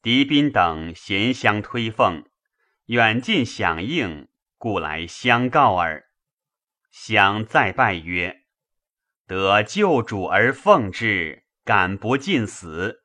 [0.00, 2.24] 狄宾等咸相推奉。”
[2.88, 6.04] 远近响应，故来相告耳。
[6.90, 8.42] 相再拜曰
[9.26, 13.04] ：“得救主而奉之，敢不尽死？”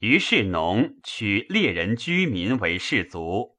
[0.00, 3.58] 于是农取猎人居民为士卒，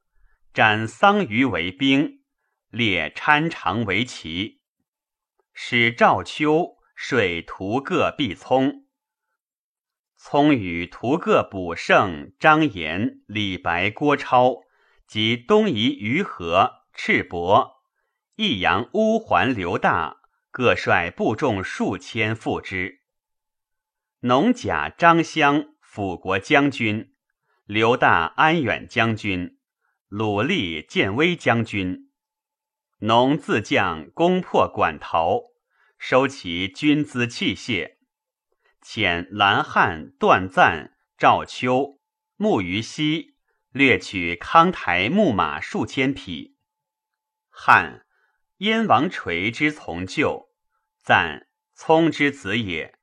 [0.52, 2.24] 斩桑榆为兵，
[2.72, 4.62] 列参长为旗，
[5.54, 8.88] 使赵秋率屠各毕聪，
[10.16, 14.64] 聪与屠各卜胜、张延、李白、郭超。
[15.08, 17.78] 及东夷于和、赤膊、
[18.36, 20.18] 益阳乌桓刘大
[20.52, 23.02] 各率部众数千赴之。
[24.22, 27.14] 农甲张襄辅国将军，
[27.66, 29.58] 刘大安远将军，
[30.10, 32.12] 鲁立建威将军。
[33.00, 35.44] 农自将攻破馆陶，
[35.98, 37.98] 收其军资器械，
[38.84, 42.02] 遣蓝汉、段赞、赵秋、
[42.36, 43.37] 慕于西。
[43.78, 46.58] 掠取康台木马数千匹，
[47.48, 48.08] 汉
[48.58, 50.50] 燕王垂之从救，
[51.04, 52.98] 赞聪之子也。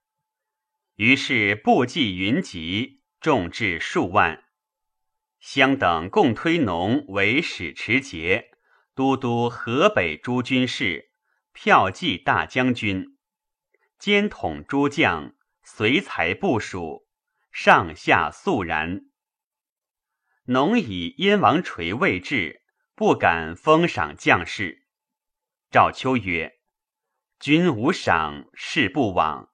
[0.97, 4.43] 于是部骑云集，众至数万。
[5.39, 8.51] 相等共推农为使持节、
[8.97, 11.11] 都督河北诸军事、
[11.55, 13.17] 骠骑大将军，
[13.97, 17.07] 兼统诸将，随才部署，
[17.53, 19.05] 上下肃然。
[20.47, 22.61] 农以燕王垂未至，
[22.95, 24.85] 不敢封赏将士。
[25.71, 26.59] 赵秋曰
[27.41, 29.51] ：“君无赏，事不往。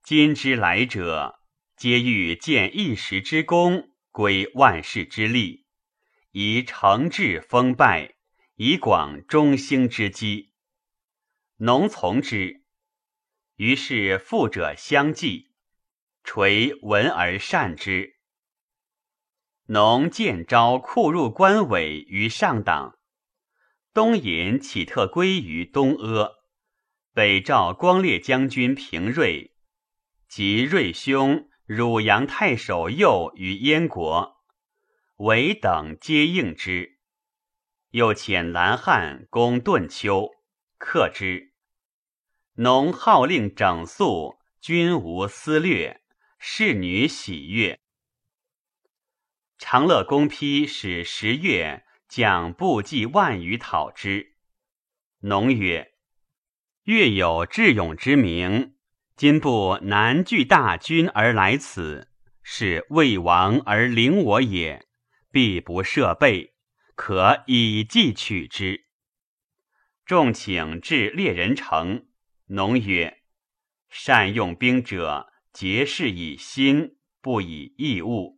[0.00, 1.40] 今之来者，
[1.76, 5.66] 皆欲见一时之功，归万世之利，
[6.30, 8.14] 以惩治封败，
[8.54, 10.52] 以广中兴之机。
[11.56, 12.62] 农从之，
[13.56, 15.50] 于是富者相继，
[16.22, 18.17] 垂闻而善之。
[19.70, 22.98] 农见招库入关尾于上党，
[23.92, 26.36] 东引启特归于东阿，
[27.12, 29.52] 北召光烈将军平瑞，
[30.26, 34.38] 及瑞兄汝阳太守右于燕国，
[35.16, 36.96] 韦等皆应之。
[37.90, 40.30] 又遣蓝汉攻顿丘，
[40.78, 41.52] 克之。
[42.54, 46.00] 农号令整肃，均无私略，
[46.38, 47.78] 侍女喜悦。
[49.58, 54.36] 长乐公批使十月将部骑万余讨之。
[55.22, 55.94] 农曰
[56.84, 58.76] ：“越有智勇之名，
[59.16, 62.08] 今部南聚大军而来此，
[62.40, 64.86] 是魏王而领我也，
[65.32, 66.54] 必不设备，
[66.94, 68.86] 可以计取之。”
[70.06, 72.06] 众请至猎人城，
[72.46, 73.22] 农曰
[73.90, 78.37] ：“善用兵者，结事以心，不以义物。”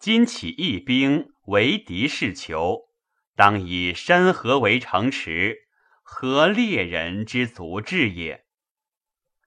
[0.00, 2.88] 今起义兵为敌事求，
[3.36, 5.68] 当以山河为城池，
[6.00, 8.46] 何猎人之足智也？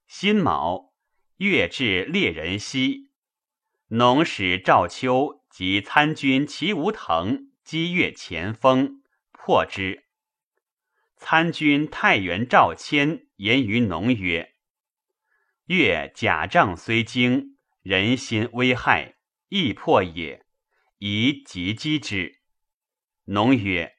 [0.05, 0.93] 辛卯，
[1.37, 3.09] 月至猎人西，
[3.87, 9.01] 农使赵秋及参军齐无腾击越前锋，
[9.31, 10.03] 破之。
[11.17, 14.53] 参军太原赵谦言于农曰
[15.65, 19.15] ：“越甲仗虽精，人心危害，
[19.49, 20.41] 易破也。”
[21.05, 22.39] 宜急击之。
[23.25, 23.97] 农曰：“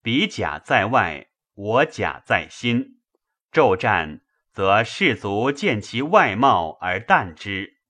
[0.00, 3.02] 彼甲在外，我甲在心。
[3.52, 7.82] 骤战，则士卒见其外貌而惮之，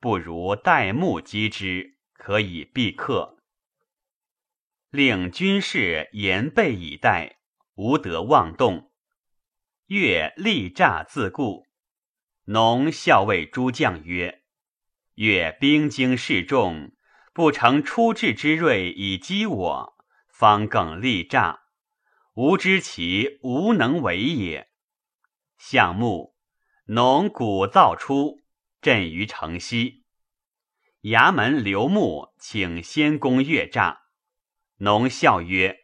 [0.00, 3.36] 不如待目击之，可以避克。
[4.88, 7.36] 令军士严备以待，
[7.74, 8.92] 无得妄动。
[9.88, 11.66] 越力诈自固。
[12.44, 14.42] 农校尉诸将曰
[15.16, 16.90] ：‘越兵精势众。’”
[17.34, 19.96] 不成出至之锐以击我，
[20.28, 21.62] 方更力诈，
[22.34, 24.70] 吾知其无能为也。
[25.58, 26.36] 项目
[26.86, 28.40] 农鼓噪出，
[28.80, 30.04] 震于城西。
[31.02, 34.02] 衙门刘牧请先攻越诈，
[34.76, 35.76] 农笑曰：“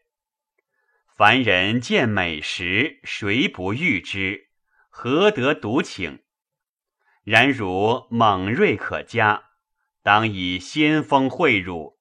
[1.16, 4.50] 凡人见美食，谁不欲之？
[4.88, 6.22] 何得独请？
[7.24, 9.49] 然如猛锐可嘉。”
[10.02, 11.98] 当以先锋会辱，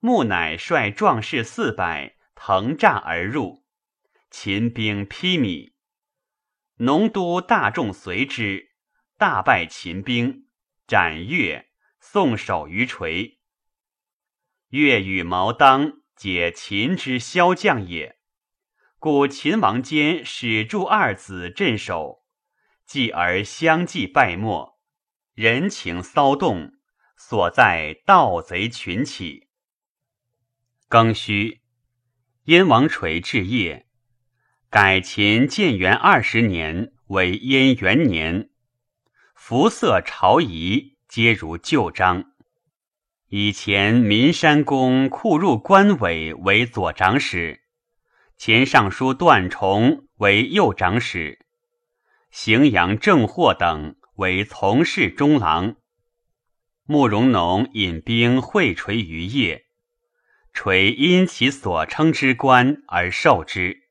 [0.00, 3.64] 穆乃率壮士四百腾栅而入，
[4.30, 5.74] 秦兵披靡，
[6.76, 8.70] 农都大众随之，
[9.18, 10.46] 大败秦兵，
[10.86, 11.68] 斩越，
[12.00, 13.40] 送首于垂。
[14.68, 18.18] 越与毛当解秦之骁将也，
[18.98, 22.24] 故秦王坚使助二子镇守，
[22.86, 24.78] 继而相继败没，
[25.34, 26.75] 人情骚动。
[27.16, 29.48] 所在盗贼群起。
[30.88, 31.60] 庚戌，
[32.44, 33.86] 燕王垂置业，
[34.70, 38.50] 改秦建元二十年为燕元年。
[39.34, 42.32] 服色朝仪皆如旧章。
[43.28, 47.62] 以前岷山公库入官委为左长史，
[48.36, 51.44] 前尚书段崇为右长史，
[52.32, 55.76] 荥阳郑获等为从事中郎。
[56.88, 59.64] 慕容农引兵会垂于邺，
[60.52, 63.88] 垂因其所称之官而受之，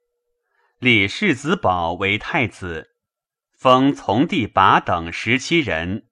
[0.79, 2.91] 立世子宝为太子，
[3.51, 6.05] 封从弟拔等十七人，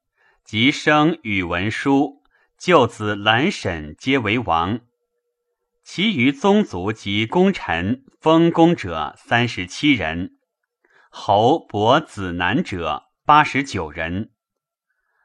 [0.44, 2.22] 及生宇文书、
[2.58, 4.82] 舅子兰沈皆为王，
[5.86, 10.36] 其余宗族及功臣封公者三十七人，
[11.10, 14.32] 侯伯子男者八十九人。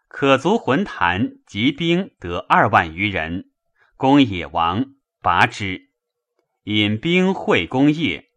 [0.09, 3.51] 可足浑坛集兵得二万余人，
[3.97, 5.91] 攻野王，拔之。
[6.65, 8.31] 引兵会攻业。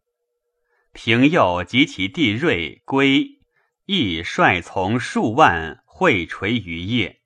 [0.91, 3.39] 平右及其弟锐归，
[3.85, 7.21] 亦率从数万会垂于业。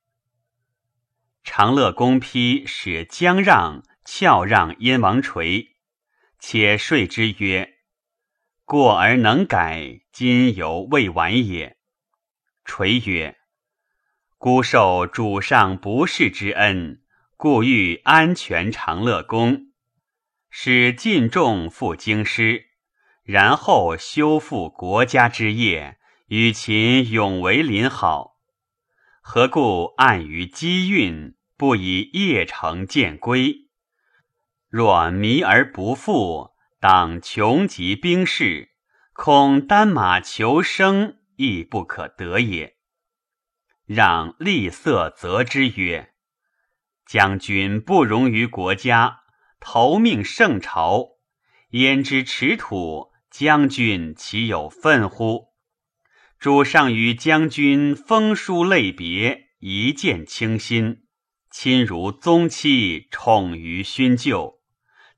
[1.43, 5.75] 长乐公批使将让翘让燕王垂，
[6.39, 7.79] 且说之曰
[8.63, 11.77] ：“过而能改，今犹未晚也。”
[12.63, 13.35] 垂曰。
[14.45, 17.01] 孤受主上不世之恩，
[17.35, 19.71] 故欲安全长乐宫，
[20.51, 22.65] 使尽众赴京师，
[23.23, 28.35] 然后修复国家之业，与秦永为邻好。
[29.19, 33.67] 何故暗于机运，不以邺城见归？
[34.69, 38.69] 若迷而不复，当穷极兵士，
[39.11, 42.74] 恐单马求生，亦不可得也。
[43.85, 46.11] 让厉色责之曰
[47.05, 49.19] ：“将军不容于国家，
[49.59, 51.17] 投命圣朝，
[51.69, 53.11] 焉知持土？
[53.29, 55.49] 将军岂有愤乎？”
[56.39, 61.03] 主上与将军封书类别，一见倾心，
[61.49, 64.61] 亲如宗戚，宠于勋旧。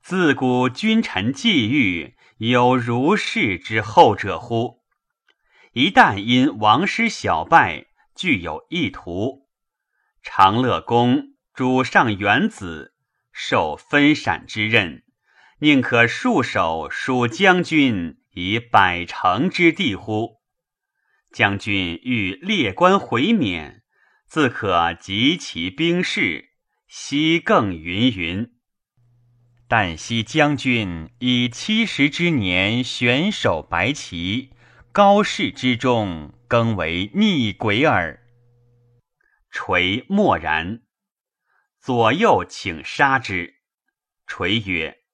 [0.00, 4.82] 自古君臣际遇，有如是之后者乎？
[5.72, 7.87] 一旦因王师小败，
[8.18, 9.46] 具有意图，
[10.24, 12.92] 长乐宫主上元子
[13.30, 15.04] 受分闪之任，
[15.60, 20.40] 宁可束手属将军以百城之地乎？
[21.30, 23.84] 将军欲列官回免，
[24.26, 26.48] 自可集其兵士，
[26.88, 28.50] 悉更云云。
[29.68, 34.50] 但惜将军以七十之年悬首白旗，
[34.98, 38.26] 高士之中，更为逆鬼耳。
[39.48, 40.82] 垂默然，
[41.78, 43.60] 左右请杀之。
[44.26, 45.04] 垂曰：“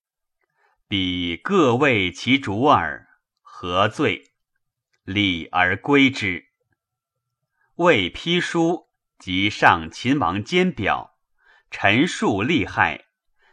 [0.89, 3.07] 彼各为其主耳，
[3.43, 4.33] 何罪？
[5.03, 6.47] 礼而归之。”
[7.77, 11.19] 未批书，即上秦王监表，
[11.71, 13.05] 陈述利害。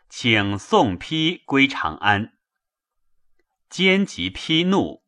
[0.08, 2.38] 请送批归长安。
[3.70, 5.01] 兼及批怒，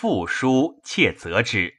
[0.00, 1.74] 复书切责之。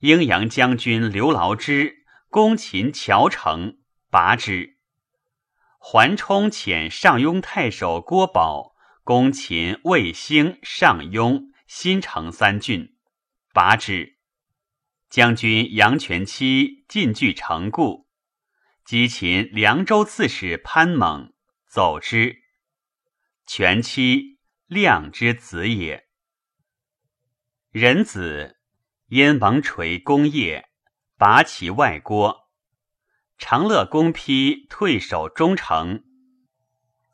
[0.00, 3.78] 阴阳将军刘牢之攻秦谯城，
[4.10, 4.76] 拔之。
[5.78, 8.74] 桓冲遣上庸太守郭宝
[9.04, 12.96] 攻秦魏兴、上庸、新城三郡，
[13.52, 14.18] 拔之。
[15.08, 18.08] 将军杨全期进据城固。
[18.84, 21.32] 击秦凉州刺史潘猛
[21.68, 22.42] 走之，
[23.46, 26.09] 全期亮之子也。
[27.72, 28.56] 人子
[29.10, 30.70] 燕王垂功业，
[31.16, 32.48] 拔其外郭。
[33.38, 36.02] 长乐公批退守中城。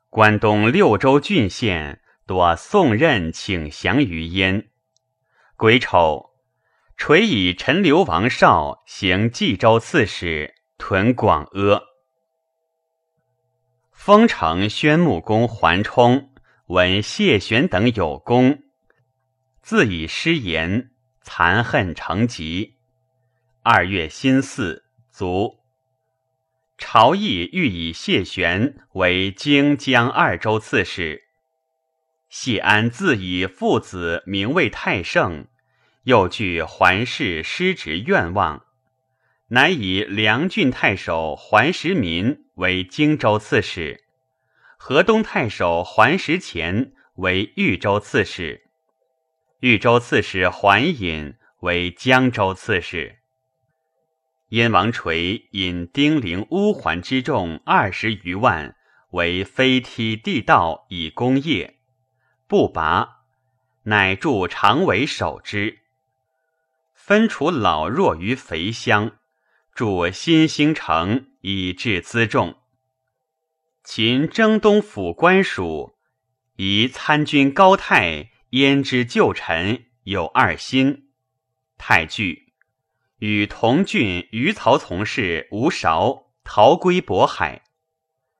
[0.08, 4.70] 关东六州郡县多送任请降于燕。
[5.58, 6.30] 癸丑，
[6.96, 10.54] 垂以陈留王绍行冀州刺史。
[10.78, 11.82] 屯广阿，
[13.92, 16.30] 封城宣穆公桓冲
[16.66, 18.62] 闻谢玄等有功，
[19.68, 20.92] 自以失言，
[21.22, 22.76] 残恨成疾。
[23.64, 25.58] 二月辛巳，卒。
[26.78, 31.24] 朝议欲以谢玄为荆江二州刺史。
[32.28, 35.48] 谢安自以父子名为太盛，
[36.04, 38.66] 又据桓氏失职愿望。
[39.48, 44.04] 乃以梁郡太守桓石民为荆州刺史，
[44.76, 48.65] 河东太守桓石虔为豫州刺史，
[49.60, 53.20] 豫州刺史桓尹为江州刺史。
[54.50, 58.76] 燕王垂引丁陵乌桓之众二十余万
[59.10, 61.78] 为飞梯地道以攻业，
[62.46, 63.22] 不拔，
[63.84, 65.78] 乃筑长围守之，
[66.92, 69.16] 分除老弱于肥乡。
[69.72, 72.56] 筑新兴城以治辎重。
[73.84, 75.96] 秦征东府官属，
[76.56, 81.10] 以参军高泰焉知旧臣有二心。
[81.78, 82.52] 太惧，
[83.18, 87.62] 与同郡余曹从事吴韶逃归渤海。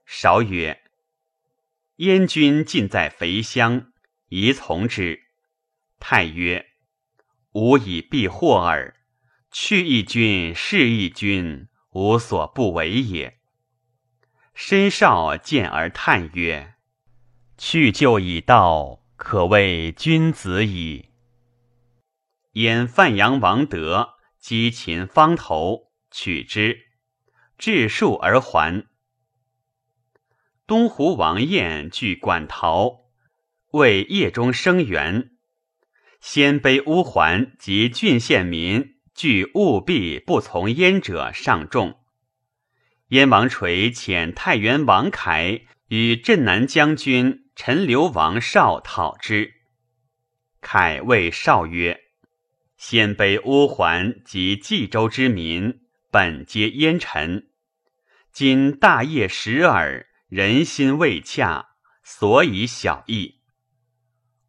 [0.04, 0.82] 韶曰
[1.96, 3.92] ：“燕军尽在肥乡，
[4.28, 5.24] 宜从之。”
[5.98, 6.66] 太曰
[7.52, 8.94] ：“吾以避祸耳。”
[9.50, 13.38] 去一君，是一君，无所不为也。
[14.52, 16.74] 申少见而叹曰
[17.56, 21.10] ：“去就已到，可谓君子矣。”
[22.52, 26.86] 燕范阳王德击秦方头，取之，
[27.58, 28.86] 至数而还。
[30.66, 33.06] 东湖王晏据馆陶，
[33.72, 35.30] 为夜中生援，
[36.20, 38.96] 鲜卑乌桓及郡县民。
[39.14, 42.00] 惧务必不从燕者上众，
[43.08, 49.54] 燕王垂遣太原王凯与镇南将军陈留王绍讨之。
[50.60, 52.02] 凯谓绍曰
[52.76, 55.80] ：“鲜卑乌桓及冀州之民，
[56.10, 57.48] 本皆燕臣，
[58.30, 61.68] 今大业时耳，人心未洽，
[62.04, 63.40] 所以小义。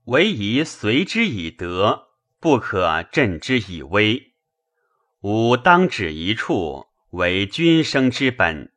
[0.08, 2.10] 唯宜随之以德，
[2.41, 4.34] 不可振之以威。
[5.22, 8.74] 吾当止一处，为君生之本。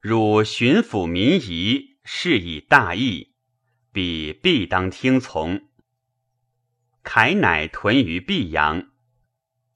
[0.00, 3.33] 汝巡抚民仪，是以大义，
[3.94, 5.68] 彼必当听从。
[7.04, 8.88] 凯乃屯于毕阳，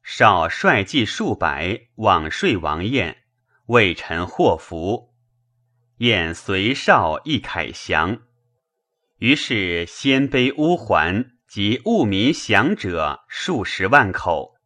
[0.02, 3.18] 少率计数百往睡王晏，
[3.66, 5.14] 为臣祸福。
[5.98, 8.22] 晏随少亦凯降。
[9.18, 14.56] 于是鲜卑乌桓及务民降者数十万口。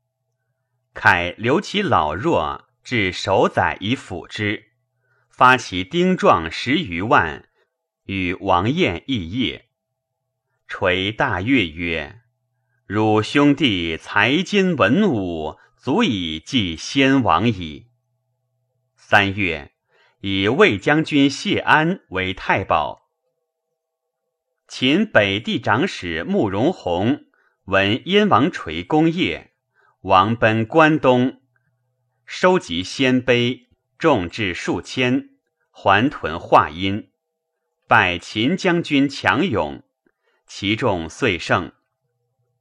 [0.95, 4.71] 凯留其老弱，至守宰以辅之，
[5.29, 7.51] 发其丁壮十余万，
[8.13, 9.71] 与王晏议业。
[10.69, 12.21] 垂大悦曰
[12.85, 17.87] ：“汝兄弟才兼文武，足以继先王矣。”
[18.95, 19.73] 三月，
[20.21, 23.09] 以魏将军谢安为太保。
[24.69, 27.25] 秦北地长史慕容宏
[27.65, 29.55] 闻燕王垂功业，
[30.03, 31.41] 王奔关东，
[32.27, 35.31] 收集鲜卑，众至数千，
[35.71, 37.11] 还屯华阴，
[37.93, 39.83] 拜秦将军强勇，
[40.47, 41.73] 其众遂胜，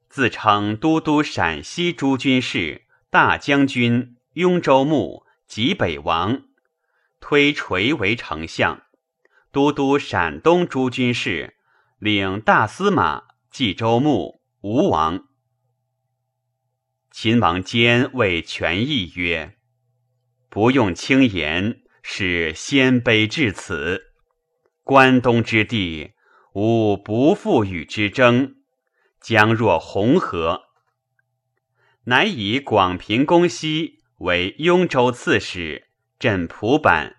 [0.10, 6.44] 自称都督陕西诸军事、大将军、雍州牧、济北王，
[7.22, 8.84] 推垂为丞相，
[9.54, 11.56] 都督陕东诸军事。
[11.98, 15.30] 领大司马、冀州牧、吴王。
[17.10, 19.56] 秦王坚谓权义曰
[20.52, 24.11] ：“不用轻言，使鲜卑至此，
[24.92, 26.16] 关东之地，
[26.52, 28.58] 吾不复与之争。
[29.22, 30.64] 将若红河。”
[32.04, 35.88] 乃以广平公西为雍州刺史，
[36.20, 37.16] 镇蒲坂，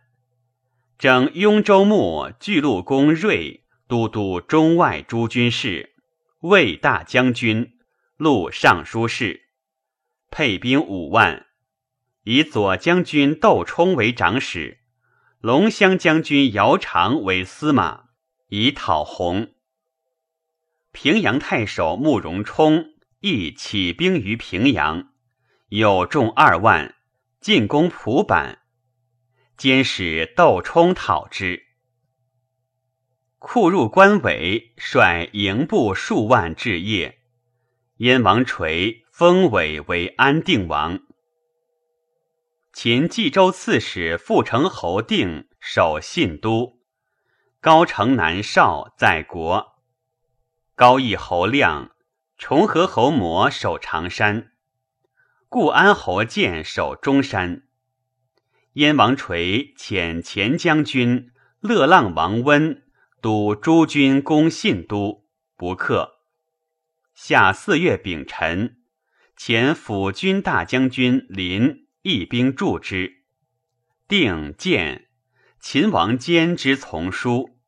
[0.98, 3.64] 征雍州牧巨鹿公睿。
[3.88, 5.94] 都督中外诸军事，
[6.40, 7.78] 魏大将军，
[8.18, 9.48] 录尚书事，
[10.30, 11.46] 配兵五万，
[12.24, 14.81] 以左将军窦冲为长史，
[15.42, 18.10] 龙骧将军姚常为司马，
[18.46, 19.52] 以讨洪。
[20.92, 25.08] 平阳太守慕容冲亦起兵于平阳，
[25.66, 26.94] 有众二万，
[27.40, 28.60] 进攻蒲坂，
[29.56, 31.64] 兼使窦冲讨之。
[33.40, 37.18] 库入关尾，率营部数万至业。
[37.96, 41.00] 燕王垂封尾为安定王。
[42.72, 46.80] 秦冀州刺史傅成侯定守信都，
[47.60, 49.74] 高城南少在国。
[50.74, 51.90] 高义侯亮、
[52.38, 54.52] 重和侯模守常山，
[55.50, 57.64] 固安侯建守中山。
[58.72, 62.82] 燕王垂遣前将军乐浪王温。
[63.20, 66.22] 督诸军攻信都，不克。
[67.14, 68.78] 夏四月丙辰，
[69.36, 73.24] 前辅军大将军林义兵助之。
[74.06, 75.08] 定见
[75.58, 77.58] 秦王坚之从书，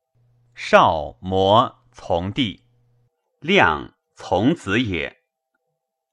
[0.53, 2.63] 少摩从弟，
[3.39, 5.21] 亮从子也。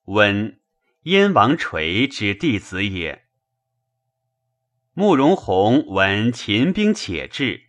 [0.07, 0.61] 温
[1.03, 3.27] 燕王垂之弟子也。
[4.95, 7.67] 慕容宏闻秦兵且至，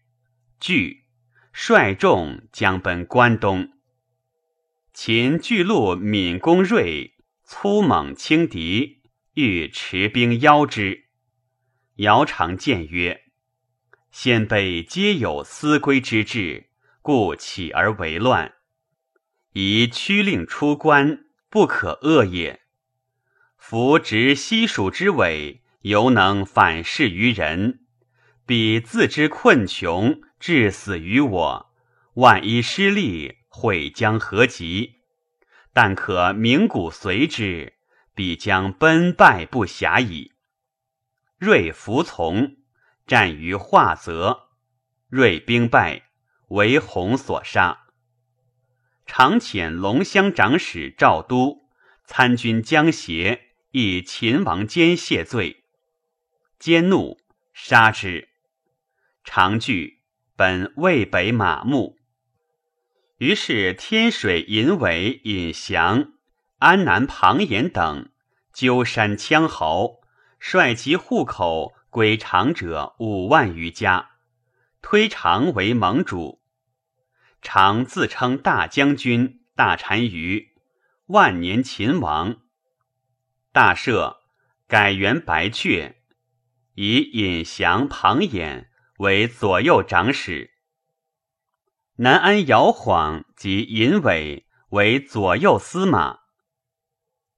[0.60, 1.04] 惧。
[1.56, 3.74] 率众将奔关东。
[4.92, 9.03] 秦巨鹿敏公锐粗猛轻敌，
[9.34, 11.06] 欲持兵邀之。
[11.96, 13.24] 姚常谏曰
[14.12, 16.70] ：“先辈皆有思归之志，
[17.02, 18.54] 故起而为乱。
[19.54, 22.62] 宜驱令出关，不可恶也。
[23.58, 27.80] 夫执西蜀之尾，犹能反噬于人，
[28.46, 31.74] 彼自知困穷。”至死于我，
[32.16, 34.96] 万一失利，会将何及？
[35.72, 37.76] 但可鸣鼓随之，
[38.14, 40.32] 必将奔败不暇矣。
[41.38, 42.58] 瑞服从，
[43.06, 44.50] 战于华泽，
[45.10, 46.10] 瑞兵败，
[46.50, 47.88] 为洪所杀。
[49.06, 51.70] 常遣龙骧长史赵都
[52.06, 55.64] 参军江协，以秦王坚谢罪，
[56.60, 57.20] 坚怒，
[57.54, 58.30] 杀之。
[59.24, 60.02] 常惧。
[60.36, 61.96] 本渭北马牧，
[63.20, 66.14] 于是天水尹伟、尹祥、
[66.64, 68.10] 安南庞衍等
[68.54, 70.00] 鸠山羌豪，
[70.40, 74.12] 率其户口归长者五万余家，
[74.82, 76.42] 推长为盟主。
[77.42, 80.54] 常自称大将军、大单于、
[81.08, 82.38] 万年秦王。
[83.52, 84.20] 大赦，
[84.66, 85.98] 改元白雀，
[86.76, 88.68] 以尹祥、庞衍。
[89.00, 90.52] 为左右长史，
[91.98, 96.23] 南安姚晃及尹伟为左右司马；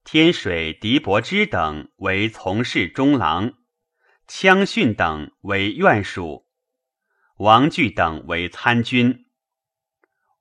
[0.08, 3.54] 天水狄伯之等为从事中郎；
[4.28, 6.46] 羌逊等为院属；
[7.38, 9.24] 王据等为参军；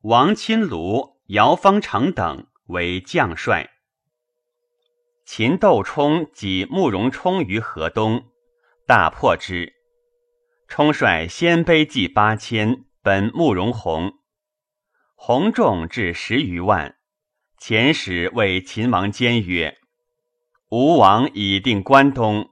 [0.03, 3.71] 王钦卢、姚方成等为将帅。
[5.25, 8.27] 秦窦冲及慕容冲于河东，
[8.85, 9.73] 大破之。
[10.67, 14.13] 冲率鲜卑计八千，奔慕容宏，
[15.15, 16.99] 宏众至十余万。
[17.59, 19.77] 遣使谓秦王坚曰
[20.69, 22.49] ：“吴王已定关东，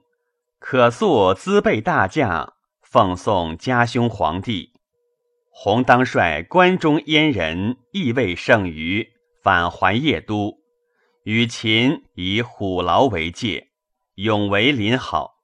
[0.58, 4.72] 可速资备大将，奉送家兄皇帝。
[5.50, 10.58] 弘当率关中燕人，亦未胜余，返还邺都。”
[11.24, 13.68] 与秦以虎牢为界，
[14.16, 15.36] 永为邻好。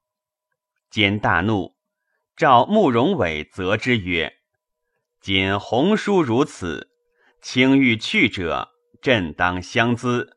[0.91, 1.75] 兼大怒，
[2.37, 4.35] 召慕容伟责之曰
[5.23, 6.91] ：“今鸿书如此，
[7.41, 8.69] 卿欲去者，
[9.01, 10.37] 朕当相资。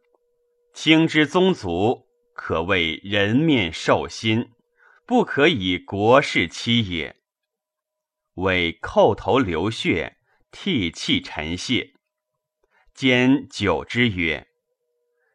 [0.74, 4.52] 卿之宗族，可谓人面兽心，
[5.06, 7.16] 不可以国事欺也。”
[8.36, 10.18] 为叩头流血，
[10.52, 11.94] 涕泣陈谢。
[12.94, 14.48] 兼久之曰。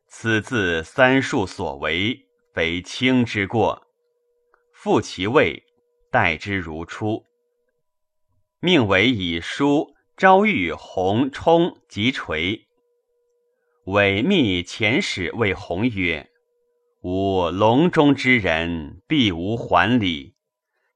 [0.08, 3.86] 此自三数所为，非卿之过。
[4.72, 5.64] 复其位，
[6.10, 7.24] 待之如初。
[8.60, 12.67] 命为以书昭谕洪冲及垂。
[13.90, 16.28] 伪密遣使谓洪曰
[17.02, 20.34] ：“吾隆中之人，必无还礼。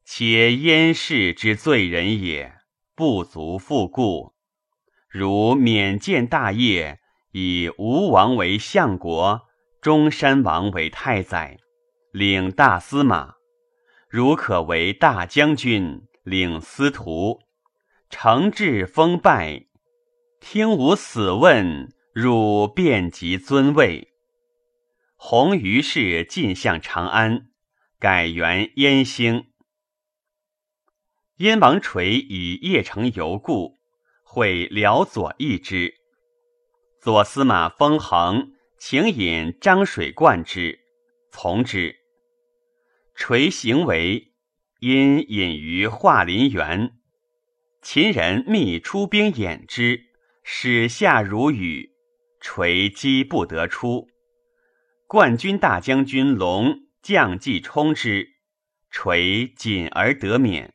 [0.05, 2.55] 且燕氏之罪人也，
[2.95, 4.34] 不足复故。
[5.09, 7.01] 如免见大业。”
[7.34, 9.49] 以吴王为相国，
[9.80, 11.57] 中山王为太宰，
[12.12, 13.36] 领大司马。
[14.11, 17.40] 如可为大将军，领司徒，
[18.11, 19.64] 承制封拜，
[20.40, 24.13] 听吾死问，汝便即尊位。
[25.17, 27.47] 弘于是进向长安，
[27.99, 29.47] 改元燕兴。
[31.37, 33.79] 燕王垂以邺城游故，
[34.23, 35.95] 会辽左翼之。
[37.01, 40.81] 左司马封衡请引漳水灌之，
[41.31, 41.97] 从之。
[43.15, 44.35] 垂行为，
[44.81, 46.93] 因隐于华林园。
[47.81, 50.07] 秦人密出兵掩之，
[50.43, 51.91] 使下如雨，
[52.43, 54.11] 垂击不得出。
[55.07, 58.34] 冠军大将军龙将计冲之，
[58.90, 60.74] 垂谨而得免。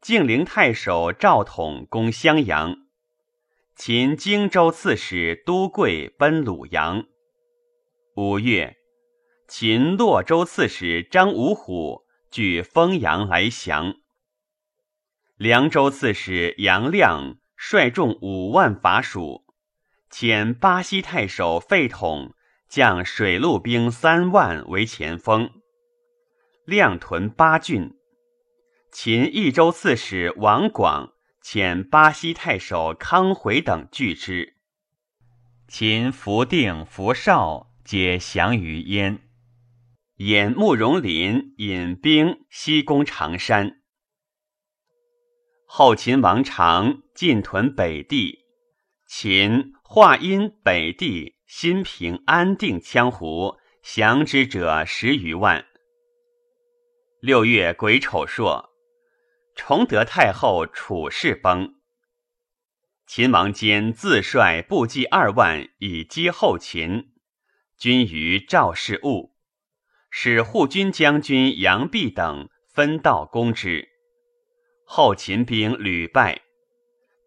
[0.00, 2.76] 晋陵太守赵统攻襄阳。
[3.76, 7.06] 秦荆州刺史都贵奔鲁阳。
[8.16, 8.76] 五月，
[9.46, 13.94] 秦洛州刺史张五虎据丰阳来降。
[15.36, 19.44] 凉州刺史杨亮率众五万伐蜀，
[20.18, 22.34] 遣巴西太守费统
[22.70, 25.50] 将水陆兵三万为前锋。
[26.64, 27.94] 量屯八郡。
[28.90, 31.12] 秦益州刺史王广。
[31.42, 34.56] 遣巴西太守康回等拒之。
[35.68, 39.28] 秦福定、福绍皆降于燕。
[40.16, 43.82] 引慕容林引兵西攻长山。
[45.66, 48.46] 后秦王长进屯北地，
[49.06, 55.64] 秦化因北地新平安定羌胡，降之者十余万。
[57.20, 58.72] 六月癸丑朔。
[59.54, 61.76] 崇德太后楚氏崩，
[63.06, 67.12] 秦王坚自率部骑二万以击后秦，
[67.78, 69.36] 军于赵氏务，
[70.10, 73.88] 使护军将军杨弼等分道攻之。
[74.84, 76.42] 后秦兵屡败，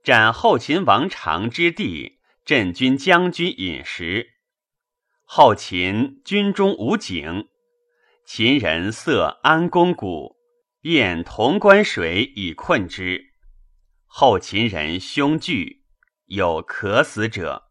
[0.03, 2.18] 斩后秦王长之弟
[2.49, 4.27] 镇军将军饮食。
[5.23, 7.47] 后秦军中无井，
[8.25, 10.35] 秦人色安公谷。
[10.81, 13.35] 宴潼关水以困之，
[14.07, 15.83] 后秦人凶惧，
[16.25, 17.69] 有渴死者。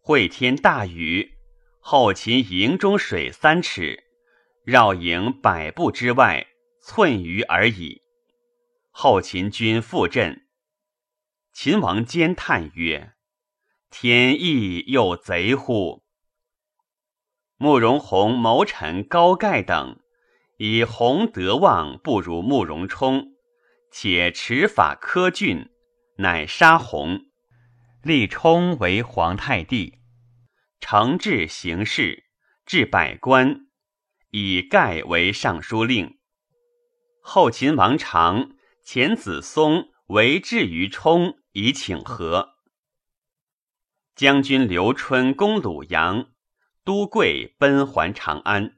[0.00, 1.38] 会天大雨，
[1.78, 4.02] 后秦营中水三尺，
[4.64, 6.48] 绕营百步之外，
[6.82, 8.02] 寸余而已。
[8.90, 10.48] 后秦军复阵，
[11.52, 13.12] 秦王坚叹曰
[13.90, 16.04] ：“天意又贼乎！”
[17.58, 20.00] 慕容宏谋臣高盖等。
[20.62, 23.32] 以弘德望不如慕容冲，
[23.90, 25.70] 且持法苛峻，
[26.18, 27.30] 乃杀弘，
[28.02, 30.00] 立冲为皇太帝，
[30.78, 32.24] 承制行事，
[32.66, 33.68] 置百官，
[34.32, 36.18] 以盖为尚书令。
[37.22, 38.50] 后秦王长
[38.84, 42.56] 遣子松为质于冲，以请和。
[44.14, 46.28] 将军刘春攻鲁阳，
[46.84, 48.76] 都贵奔还长安。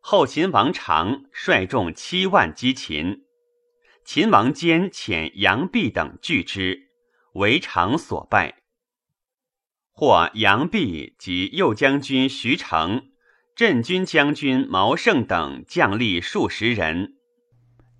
[0.00, 3.24] 后秦王常率众七万击秦，
[4.04, 6.88] 秦王坚遣杨弼等拒之，
[7.34, 8.62] 为常所败。
[9.92, 13.10] 或杨弼及右将军徐成、
[13.54, 17.18] 镇军将军毛胜等将吏数十人，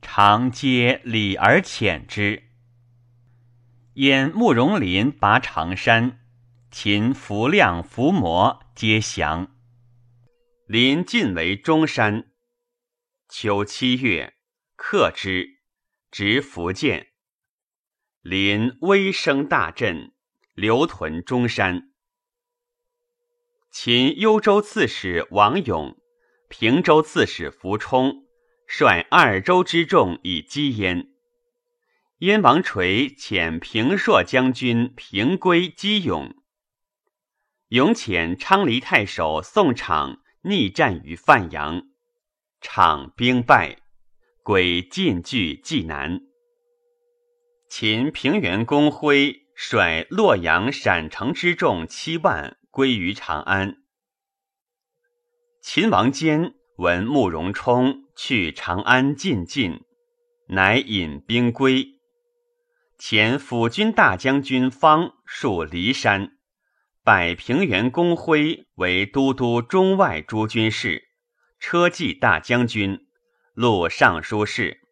[0.01, 2.50] 常皆礼而遣之。
[3.95, 6.21] 燕慕容林拔长山，
[6.71, 9.57] 秦伏亮、伏魔皆降。
[10.69, 12.31] 临晋为中山。
[13.29, 14.35] 秋七月，
[14.77, 15.59] 克之，
[16.09, 17.09] 执福建。
[18.21, 20.13] 临威声大振，
[20.55, 21.91] 留屯中山。
[23.73, 26.01] 秦幽州刺史王勇、
[26.49, 28.27] 平州刺史福冲
[28.69, 31.10] 率二州之众以击燕。
[32.21, 36.35] 燕王垂遣平朔将军平归击勇。
[37.69, 40.21] 勇遣昌黎太守宋敞。
[40.43, 41.83] 逆战于范阳，
[42.63, 43.77] 场兵败，
[44.43, 46.23] 鬼进据济南。
[47.69, 53.83] 秦平原公辉率洛阳、陕城之众七万归于长安。
[55.63, 59.83] 秦王坚闻慕容冲去长安进晋，
[60.49, 62.00] 乃引兵归。
[63.03, 66.33] 前辅军大将军方戍骊山。
[67.03, 71.09] 拜平原公辉为都督中外诸军事、
[71.59, 73.07] 车骑大将军、
[73.55, 74.83] 录尚书事，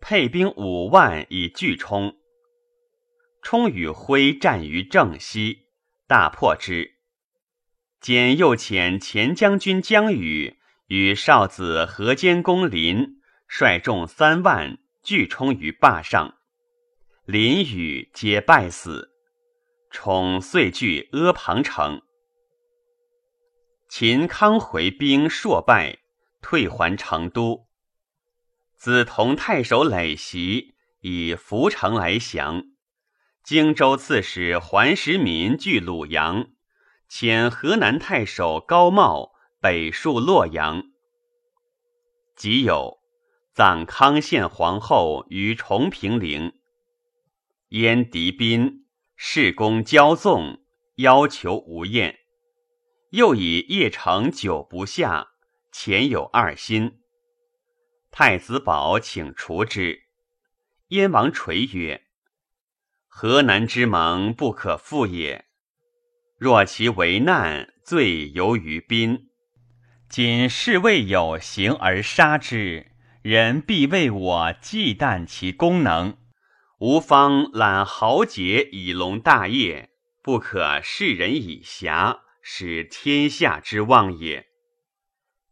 [0.00, 2.14] 配兵五万以拒冲。
[3.42, 5.62] 冲与辉战于正西，
[6.06, 6.92] 大破之。
[8.00, 16.35] 兼又遣前将军江宇与少子河间公林率众三万拒冲于坝上，
[17.28, 19.10] 林雨皆败死。
[19.90, 22.02] 宠遂据阿房城。
[23.88, 25.98] 秦康回兵硕败，
[26.40, 27.66] 退还成都。
[28.76, 32.62] 子同太守累袭，以涪城来降。
[33.42, 36.46] 荆州刺史桓石民据鲁阳，
[37.10, 40.84] 遣河南太守高茂北戍洛阳。
[42.36, 42.98] 即有
[43.52, 46.55] 葬康献皇后于重平陵。
[47.68, 48.84] 燕狄宾。
[49.18, 50.60] 事功骄纵，
[50.96, 52.18] 要求无厌。
[53.12, 55.28] 又以邺城久不下，
[55.72, 56.98] 前有二心。
[58.10, 60.02] 太子保请除之。
[60.88, 62.02] 燕王垂曰
[63.08, 65.46] ：“河南之盟不可复也。
[66.38, 69.30] 若其为难，罪由于宾。
[70.10, 72.92] 今士未有行而杀之，
[73.22, 76.18] 人必为我忌惮其功能。”
[76.78, 79.88] 吾方揽豪杰以隆大业，
[80.22, 84.46] 不可视人以侠，使天下之望也。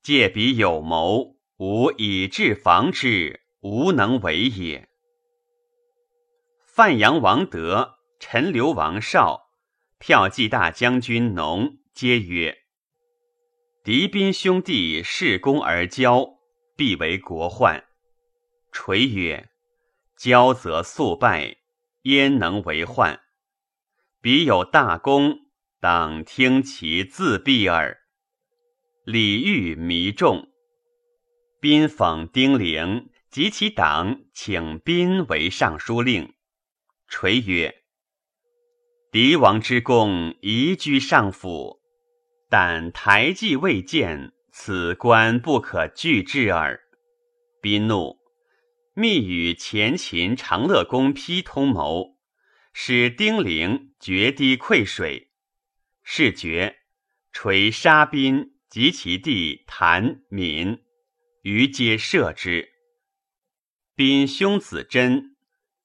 [0.03, 4.87] 借彼有谋，吾以智防之，无能为也。
[6.67, 9.49] 范阳王德、陈留王绍、
[9.99, 12.59] 骠骑大将军农皆曰
[13.83, 16.37] ：“敌宾兄弟恃功而骄，
[16.77, 17.83] 必为国患。”
[18.71, 19.49] 垂曰。
[20.25, 21.59] 骄则速败，
[22.05, 23.21] 焉能为患？
[24.23, 25.41] 彼有大功，
[25.81, 27.99] 当听其自毙耳。
[29.05, 30.49] 李煜迷众，
[31.61, 36.33] 宾讽丁玲及其党，请宾为尚书令。
[37.07, 37.83] 垂曰
[39.13, 41.83] ：“敌王之功，宜居上府，
[42.49, 46.81] 但台计未见，此官不可拒之耳。”
[47.61, 48.24] 宾怒。
[48.97, 52.17] 密与前秦长乐公丕通谋，
[52.73, 55.33] 使丁玲决堤溃水。
[56.05, 56.77] 是决，
[57.33, 60.85] 垂沙宾及其弟谭闵，
[61.43, 62.71] 余皆射之。
[63.97, 65.37] 宾兄子真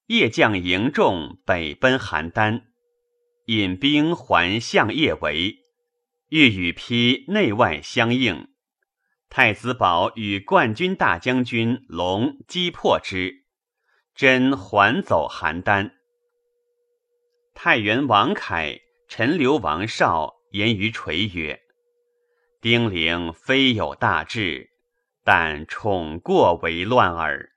[0.06, 2.62] 夜将营众北奔邯郸，
[3.46, 5.58] 引兵还向夜围，
[6.28, 8.48] 欲与丕内外相应。
[9.30, 13.44] 太子保与冠军大将军龙击破之，
[14.12, 15.92] 真还走邯郸。
[17.54, 21.60] 太原王凯、陈留王绍言于垂曰
[22.60, 24.70] ：“丁玲非有大志，
[25.22, 27.52] 但宠过为乱耳。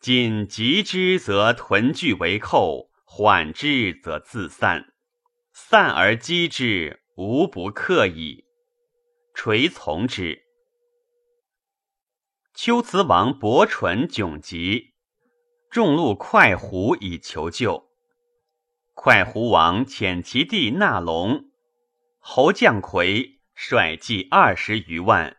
[0.00, 4.94] 今急之则屯聚为寇，缓之则自散。
[5.52, 8.46] 散而击之，无不克矣。”
[9.36, 10.45] 垂从之。
[12.58, 14.94] 龟兹王伯纯窘急，
[15.70, 17.90] 众路快胡以求救。
[18.94, 21.50] 快胡王遣其弟纳龙、
[22.18, 25.36] 侯将魁率计二十余万，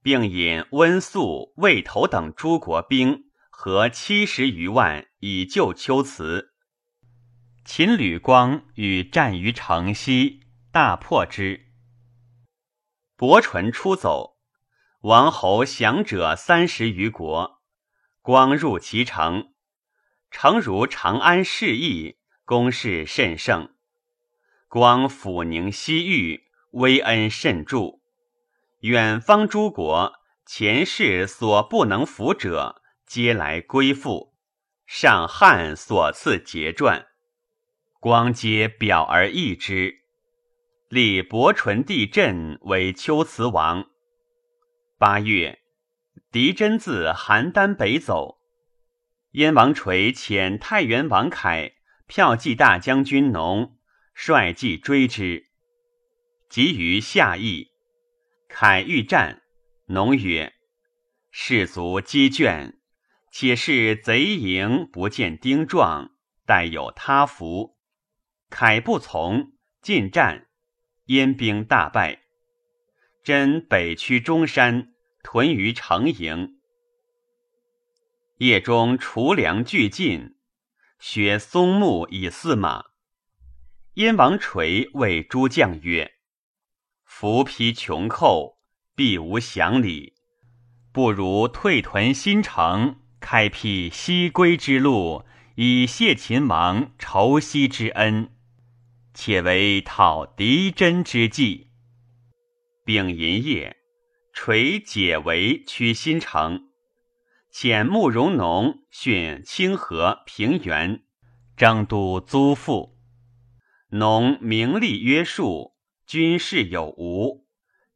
[0.00, 6.54] 并引温宿、魏头等诸国兵合七十余万以救丘辞。
[7.66, 10.40] 秦吕光与战于城西，
[10.72, 11.66] 大破之。
[13.14, 14.35] 伯纯出走，
[15.06, 17.60] 王侯降者三十余国。
[18.22, 19.52] 光入其城，
[20.32, 23.72] 诚如长安市邑，攻势甚盛。
[24.66, 28.00] 光抚宁西域，威恩甚著。
[28.80, 34.34] 远方诸国前世所不能服者，皆来归附，
[34.88, 37.06] 上汉所赐节传。
[38.00, 40.00] 光皆表而易之，
[40.88, 43.86] 立伯纯帝镇为丘辞王。
[44.98, 45.60] 八月，
[46.32, 48.38] 狄真自邯郸北走，
[49.32, 51.72] 燕王垂遣太原王凯、
[52.08, 53.76] 骠骑大将军农
[54.14, 55.44] 率骑追之。
[56.48, 57.72] 及于下邑，
[58.48, 59.42] 凯欲战，
[59.88, 60.54] 农曰
[61.30, 62.78] ：“士卒积倦，
[63.30, 66.12] 且是贼营不见丁壮，
[66.46, 67.76] 待有他伏。”
[68.48, 70.46] 凯不从，进战，
[71.04, 72.22] 燕兵大败。
[73.26, 74.92] 真北驱中山，
[75.24, 76.60] 屯于城营。
[78.36, 80.36] 夜中除粮俱尽，
[81.00, 82.84] 雪松木以饲马。
[83.94, 86.12] 燕王垂谓诸将曰
[87.04, 88.60] ：“伏披穷寇，
[88.94, 90.14] 必无降礼，
[90.92, 95.24] 不如退屯新城，开辟西归之路，
[95.56, 98.30] 以谢秦王仇西之恩。”
[99.12, 101.65] 且为讨敌真之计。
[102.86, 103.78] 丙寅夜，
[104.32, 106.68] 垂解围趋新城，
[107.52, 111.02] 遣慕容农训清河、平原，
[111.56, 112.96] 征都租赋。
[113.88, 115.74] 农名利约束，
[116.06, 117.44] 军事有无，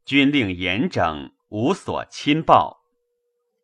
[0.03, 2.81] 军令严整，无所侵暴。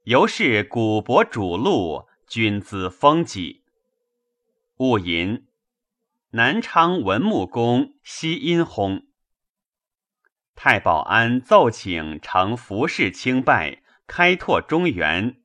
[0.06, 3.66] 由是古伯主禄，军资丰己。
[4.78, 5.46] 戊寅。
[6.32, 9.07] 南昌文穆公西殷薨。
[10.60, 15.38] 太保安奏请承服侍清拜，开拓中原，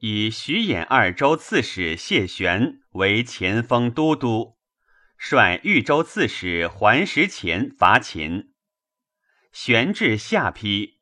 [0.00, 4.56] 以徐兖二州刺史谢玄为前锋都督，
[5.16, 8.52] 率豫州刺史桓石虔伐秦。
[9.52, 10.98] 玄至下邳，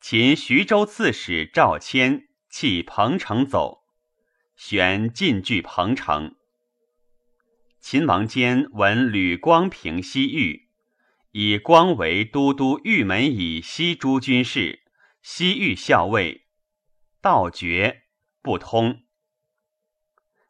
[0.00, 3.80] 秦徐州刺史赵谦弃彭城走，
[4.54, 6.36] 玄进据彭城。
[7.80, 10.61] 秦王坚闻吕光平西域，
[11.32, 14.84] 以光为都督玉门以西诸军事、
[15.22, 16.46] 西域校尉，
[17.20, 18.04] 道绝
[18.40, 19.02] 不通。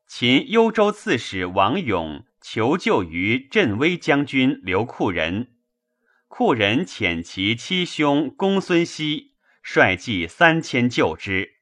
[0.06, 5.56] 秦幽州刺史王勇求救于镇威将军刘库人，
[6.28, 11.60] 库人遣其七兄公孙熙率骑三千救之，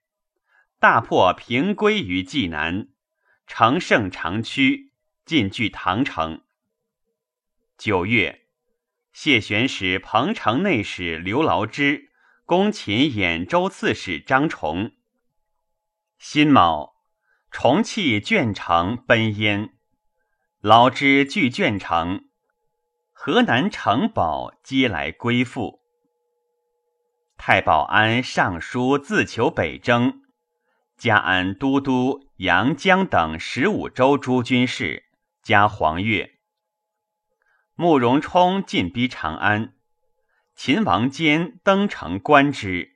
[0.79, 2.89] 大破平归于济南，
[3.47, 4.91] 乘胜长驱。
[5.27, 6.41] 进据唐城。
[7.79, 8.49] 九月，
[9.13, 12.11] 谢玄使彭城内史刘劳之
[12.45, 14.93] 攻秦兖州刺史张崇。
[16.19, 16.95] 辛卯，
[17.51, 19.75] 重弃卷城奔燕。
[20.61, 22.29] 劳之据卷城，
[23.13, 25.81] 河南城堡皆来归附。
[27.37, 30.23] 太保安上书自求北征，
[30.99, 35.07] 加安都督阳江等十五州诸军事。
[35.43, 36.33] 加黄钺，
[37.81, 39.73] 慕容冲进逼长安，
[40.55, 42.91] 秦王坚登城观之，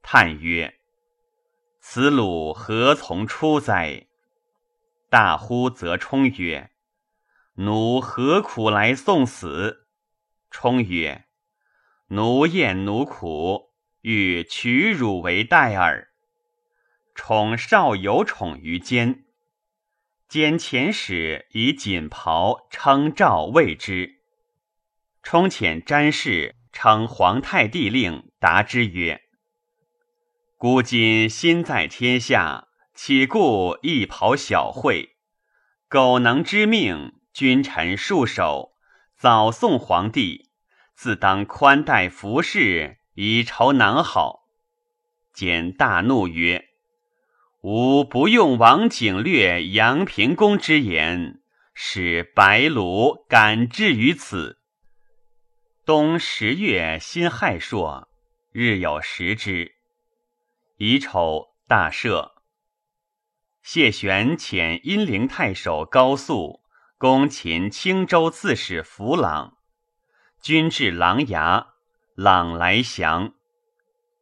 [0.00, 0.78] 叹曰
[1.78, 4.06] ：“此鲁何从出哉？”
[5.10, 6.70] 大呼则冲曰
[7.56, 9.86] ：“奴何苦来送死？”
[10.50, 11.26] 冲曰
[12.08, 16.08] ：“奴厌奴苦，欲取汝为代耳。”
[17.14, 19.26] 宠少有宠于坚。
[20.28, 24.16] 兼遣使以锦袍称诏谓之，
[25.30, 29.22] 充遣詹事称皇太帝令，答之曰
[30.58, 32.66] ：“孤今心在天下，
[32.96, 35.10] 岂顾一袍小惠？
[35.88, 38.72] 苟能知命，君臣束手，
[39.16, 40.50] 早送皇帝，
[40.96, 44.48] 自当宽待服侍，以酬囊好。”
[45.32, 46.70] 简大怒曰。
[47.62, 51.40] 吾不用王景略、杨平公之言，
[51.72, 54.56] 使白卢敢至于此。
[55.86, 58.06] 冬十月辛亥朔，
[58.52, 59.76] 日有食之。
[60.76, 62.32] 乙丑，大赦。
[63.62, 66.60] 谢玄遣阴陵太守高肃
[66.98, 69.56] 攻秦青州刺史弗朗，
[70.42, 71.68] 军至琅琊，
[72.14, 73.32] 朗来降。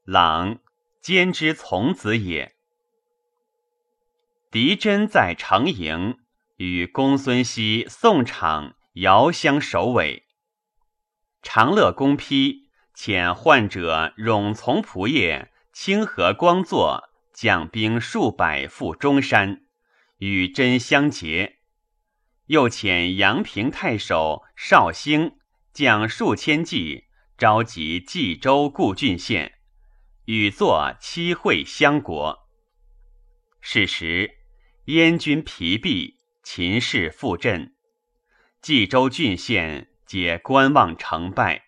[0.05, 0.61] 朗，
[1.01, 2.55] 兼之从子也。
[4.53, 6.21] 狄真在成营，
[6.57, 10.28] 与公孙熙、宋敞、遥相首尾。
[11.43, 19.63] 长乐公批遣患者冗从仆射清河光作将兵数百赴中山，
[20.19, 21.59] 与真相结。
[22.47, 25.37] 又遣阳平太守绍兴
[25.73, 27.05] 将数千骑
[27.37, 29.59] 召集冀州固郡县，
[30.25, 32.49] 与作七会相国。
[33.61, 34.39] 是时，
[34.87, 37.75] 燕军疲弊，秦氏复振，
[38.63, 41.67] 冀州郡县皆观望成败。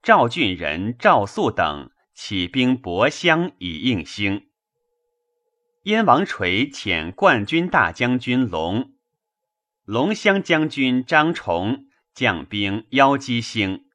[0.00, 4.46] 赵郡人赵肃等起兵博襄以应兴。
[5.82, 8.92] 燕王垂遣冠军大将军龙。
[9.84, 13.86] 龙骧将军张崇将兵邀击兴，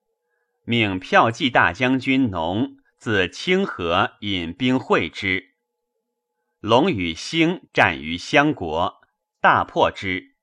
[0.65, 5.55] 命骠骑大将军农自清河引兵会之。
[6.59, 9.01] 龙与兴战于襄国，
[9.39, 10.35] 大破之。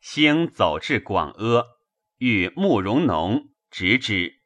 [0.00, 1.75] 兴走至广阿，
[2.18, 4.40] 遇慕容农，执之。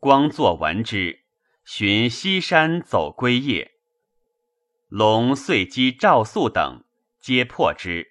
[0.00, 1.20] 光作闻之，
[1.64, 3.74] 寻西山走归夜。
[4.88, 6.84] 龙遂击赵肃等，
[7.20, 8.08] 皆破之。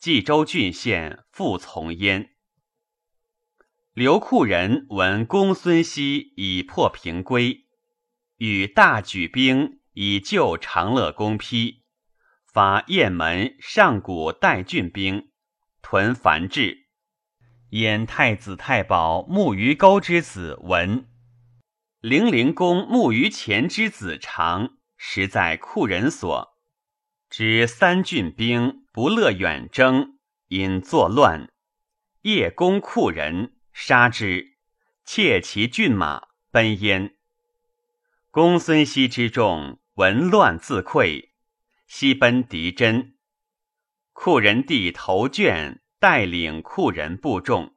[0.00, 2.34] 冀州郡县复从焉。
[3.92, 7.66] 刘库人闻公孙熙已破平归，
[8.38, 11.82] 与大举兵以救长乐公丕，
[12.52, 15.30] 发雁门、上古代郡兵，
[15.82, 16.85] 屯樊至。
[17.70, 21.08] 燕太子太保慕于沟之子文，
[22.00, 26.56] 零陵公慕于前之子长，实在库人所。
[27.28, 31.50] 知三郡兵不乐远征，因作乱，
[32.22, 34.56] 夜攻库人，杀之，
[35.04, 37.16] 窃其骏马，奔焉。
[38.30, 41.30] 公孙熙之众闻乱自溃，
[41.88, 43.16] 西奔敌真。
[44.12, 47.74] 库人弟头卷带领库人部众。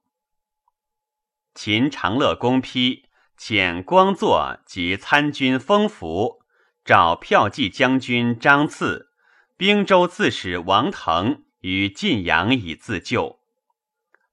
[1.54, 3.04] 秦长乐公丕
[3.38, 6.42] 遣光作及参军封福，
[6.84, 9.08] 找骠骑将军张赐。
[9.58, 13.42] 兵州刺史王腾于晋阳以自救，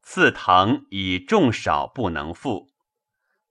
[0.01, 2.70] 赐腾以众少不能复，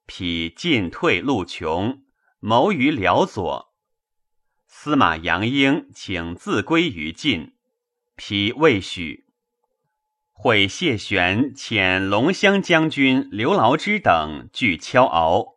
[0.05, 2.01] 匹进退路穷，
[2.39, 3.73] 谋于辽左。
[4.67, 7.57] 司马杨英请自归于晋，
[8.15, 9.24] 匹未许。
[10.37, 15.55] 会谢玄遣龙骧将军刘牢之等据敲敖，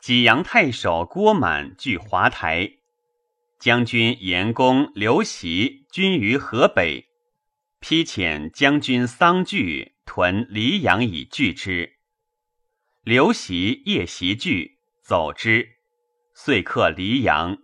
[0.00, 2.72] 济阳太守郭满据华台。
[3.58, 7.06] 将军严公刘袭军于河北，
[7.78, 11.94] 披遣将军桑巨屯黎阳以拒之。
[13.04, 15.76] 刘袭夜袭拒，走之，
[16.34, 17.58] 遂克黎阳。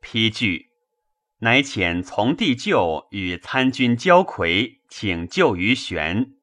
[0.00, 0.68] 披拒，
[1.38, 6.34] 乃遣从弟舅与参军焦魁请救于玄。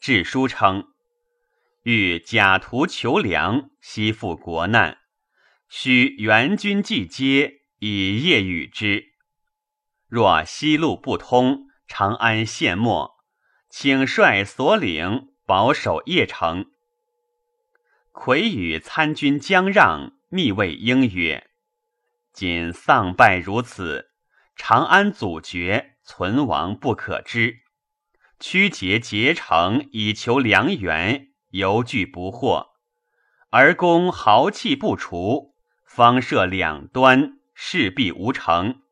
[0.00, 0.88] 致书称：
[1.82, 4.98] 欲假途求粮，悉复国难，
[5.68, 7.58] 须援军既接。
[7.80, 9.12] 以夜与之。
[10.08, 13.14] 若西路不通，长安陷没，
[13.68, 16.72] 请率所领保守邺城。
[18.10, 21.48] 魁与参军将让密谓应曰
[22.34, 24.10] ：“今丧败如此，
[24.56, 27.60] 长安阻绝，存亡不可知。
[28.40, 32.68] 屈节结成以求良缘，犹惧不获。
[33.50, 35.54] 而公豪气不除，
[35.84, 38.82] 方设两端。”势必无成，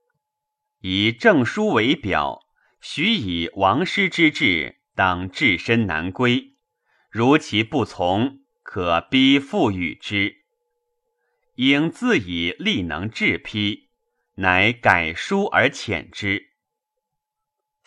[0.80, 2.40] 以证书为表，
[2.80, 6.56] 许以王师之志，当置身难归。
[7.08, 10.38] 如其不从，可逼复与之。
[11.54, 13.88] 应自以力能制批，
[14.34, 16.55] 乃改书而遣之。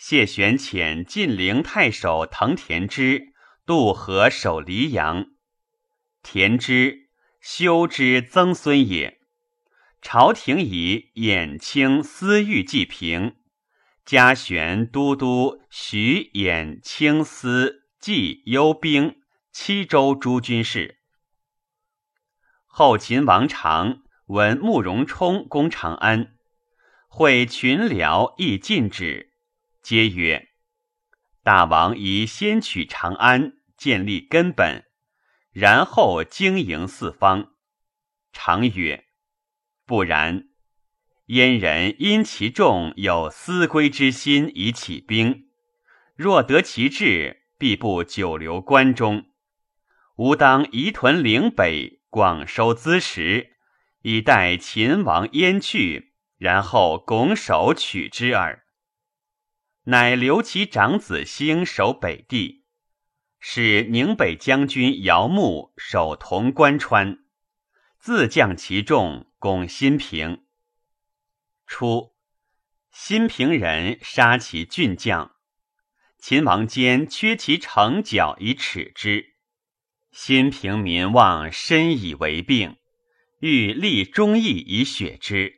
[0.02, 3.34] 谢玄遣晋陵太守滕田之
[3.66, 5.32] 渡河守黎阳，
[6.24, 7.10] 田之
[7.42, 9.20] 修之曾孙也。
[10.02, 13.36] 朝廷以衍清私欲济平，
[14.06, 19.20] 加玄都督徐衍清司济幽兵
[19.52, 21.02] 七州诸军事。
[22.66, 26.38] 后秦王长闻慕容冲攻长安，
[27.10, 29.29] 会群僚亦进止，
[29.82, 30.50] 皆曰
[31.44, 34.84] ：“大王宜先取长安，建立根本，
[35.52, 37.54] 然后经营四方。”
[38.32, 39.06] 常曰。
[39.86, 40.50] 不然，
[41.26, 45.48] 燕人因其众有思归之心以起兵，
[46.16, 49.26] 若得其志，必不久留关中。
[50.18, 53.56] 吾当移屯岭北，广收资食，
[54.04, 58.66] 以待秦王燕去，然后拱手取之耳。
[59.90, 62.64] 乃留其长子兴守北地，
[63.40, 67.18] 使宁北将军姚牧守潼关川，
[67.98, 70.44] 自将其众攻新平。
[71.66, 72.14] 初，
[72.92, 75.32] 新平人杀其郡将，
[76.20, 79.34] 秦王坚缺其城角以耻之。
[80.12, 82.78] 新平民望深以为病，
[83.40, 85.56] 欲立忠义以雪之。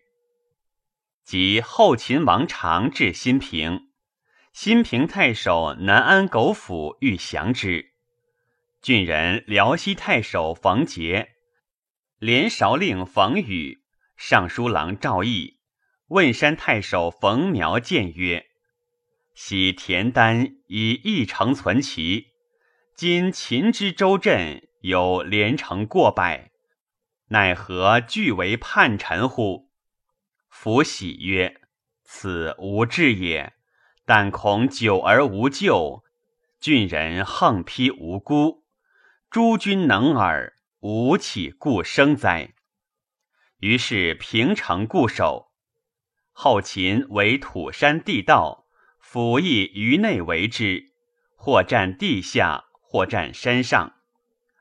[1.25, 3.90] 及后秦王常至新平。
[4.53, 7.93] 新平太守南安苟府欲降之，
[8.81, 11.35] 郡人辽西太守冯杰、
[12.19, 13.81] 连韶令冯宇、
[14.17, 15.57] 尚书郎赵毅、
[16.09, 18.47] 汶山太守冯苗谏曰
[19.33, 22.27] ：“昔田丹以一城存其，
[22.93, 26.51] 今秦之州镇有连城过百，
[27.29, 29.69] 奈何俱为叛臣乎？”
[30.51, 31.61] 弗喜曰
[32.03, 33.53] ：“此无志也。”
[34.13, 36.03] 但恐久而无救，
[36.59, 38.65] 郡人横批无辜，
[39.29, 40.51] 诸君能耳，
[40.81, 42.53] 吾岂故生哉？
[43.59, 45.53] 于是平城固守。
[46.33, 48.65] 后秦为土山地道，
[48.99, 50.91] 府邑于内为之，
[51.38, 53.93] 或占地下，或占山上。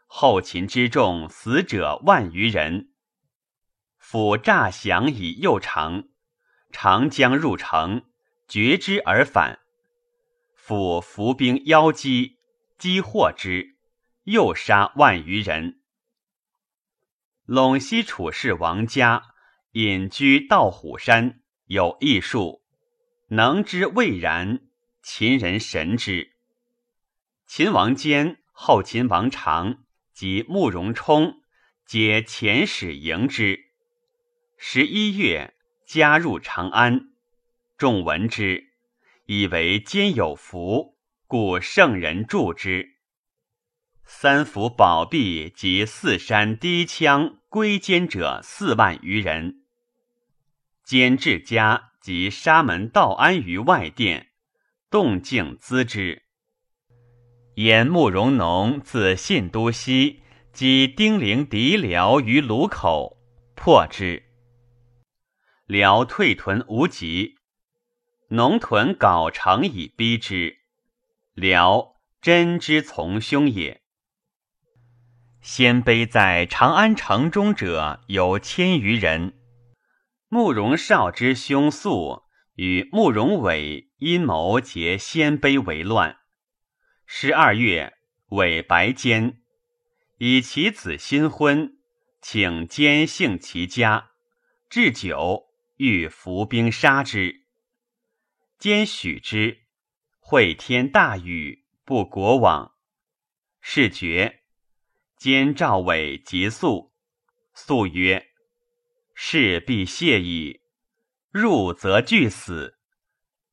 [0.07, 2.91] 后秦之众死者万余人。
[3.99, 6.05] 府诈降以诱长，
[6.71, 8.05] 长将入城。
[8.51, 9.61] 绝之而返，
[10.57, 12.39] 复伏兵邀击，
[12.79, 13.77] 击获之，
[14.25, 15.81] 又杀万余人。
[17.47, 19.23] 陇西楚氏王家
[19.75, 22.65] 隐居道虎山，有艺术，
[23.29, 24.63] 能之未然，
[25.01, 26.33] 秦人神之。
[27.47, 31.45] 秦王坚、后秦王长及慕容冲
[31.87, 33.71] 皆遣使迎之。
[34.57, 35.55] 十一月，
[35.87, 37.10] 加入长安。
[37.81, 38.75] 众闻之，
[39.25, 42.99] 以为兼有福，故圣人助之。
[44.05, 49.63] 三府宝壁及四山低羌归坚者四万余人。
[50.85, 54.29] 兼至家及沙门道安于外殿，
[54.91, 56.25] 动静资之。
[57.55, 60.21] 言慕容农自信都西
[60.53, 63.17] 击丁陵敌辽于卢口，
[63.55, 64.23] 破之。
[65.65, 67.40] 辽退屯无极。
[68.33, 70.59] 农屯缟城以逼之，
[71.35, 73.83] 辽真之从兄也。
[75.41, 79.37] 鲜卑在长安城中者有千余人。
[80.29, 82.23] 慕容绍之兄素
[82.55, 86.19] 与慕容伟阴谋结鲜卑为乱。
[87.07, 87.95] 十二月，
[88.29, 89.43] 伟白坚，
[90.19, 91.77] 以其子新婚，
[92.23, 94.11] 请奸幸其家，
[94.69, 95.47] 置酒，
[95.79, 97.40] 欲伏兵杀之。
[98.61, 99.63] 兼许之，
[100.19, 102.75] 会天大雨，不国往。
[103.63, 104.43] 是绝。
[105.17, 106.93] 兼赵伟急速，
[107.55, 108.27] 速曰
[109.17, 110.61] ：“事必谢矣。
[111.31, 112.79] 入则俱死。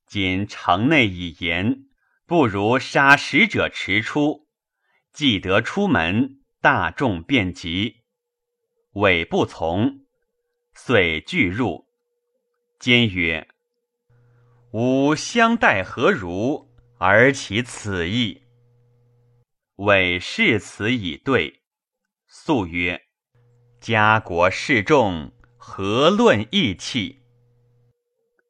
[0.05, 1.85] 今城内已严，
[2.25, 4.49] 不如杀使者迟出。
[5.13, 8.03] 既得出门，大众便急。
[8.91, 10.05] 伟不从，
[10.73, 11.87] 遂俱入。
[12.77, 13.47] 兼曰。”
[14.79, 16.69] 吾相待何如？
[16.99, 18.43] 而其此意，
[19.77, 21.63] 委视此以对。
[22.27, 23.01] 素曰
[23.81, 27.23] ：“家国事众，何论义气？”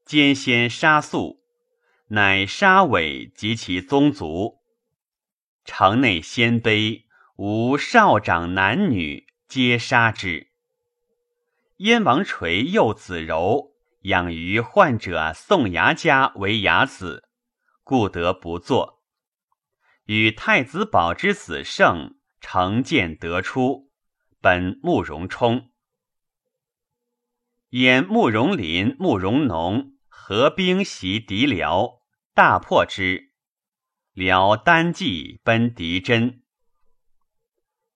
[0.03, 1.39] 兼先杀素，
[2.07, 4.57] 乃杀尾及其宗族。
[5.63, 7.03] 城内鲜卑
[7.37, 10.49] 无少长男女，皆杀之。
[11.77, 13.76] 燕王垂幼子柔。
[14.07, 17.27] 养于患者宋牙家为牙子，
[17.83, 19.03] 故得不作。
[20.05, 23.91] 与太子保之子胜成见得出，
[24.39, 25.71] 本慕容冲。
[27.71, 31.99] 演慕容林、慕容农合兵袭敌辽，
[32.33, 33.33] 大破之。
[34.13, 36.43] 辽单骑奔敌真。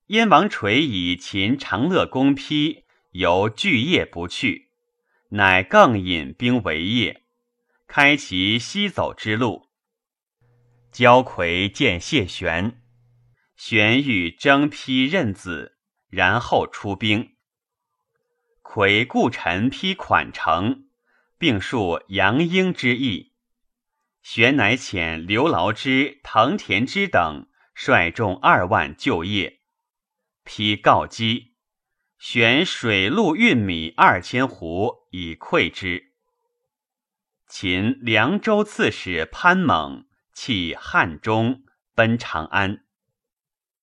[0.08, 4.71] 燕王垂以秦长乐公批，由巨业不去。
[5.34, 7.24] 乃更引兵为业，
[7.86, 9.70] 开其西走之路。
[10.90, 12.82] 焦魁见谢玄，
[13.56, 15.78] 玄欲征批任子，
[16.10, 17.34] 然后出兵。
[18.60, 20.90] 魁故臣批款城，
[21.38, 23.32] 并述杨英之意。
[24.22, 29.60] 玄乃遣刘牢之、滕田之等率众二万就业，
[30.44, 31.54] 批告击，
[32.18, 36.10] 选水陆运米二千斛以馈之。
[37.46, 41.64] 秦凉州刺史潘猛弃汉中，
[41.94, 42.86] 奔长安。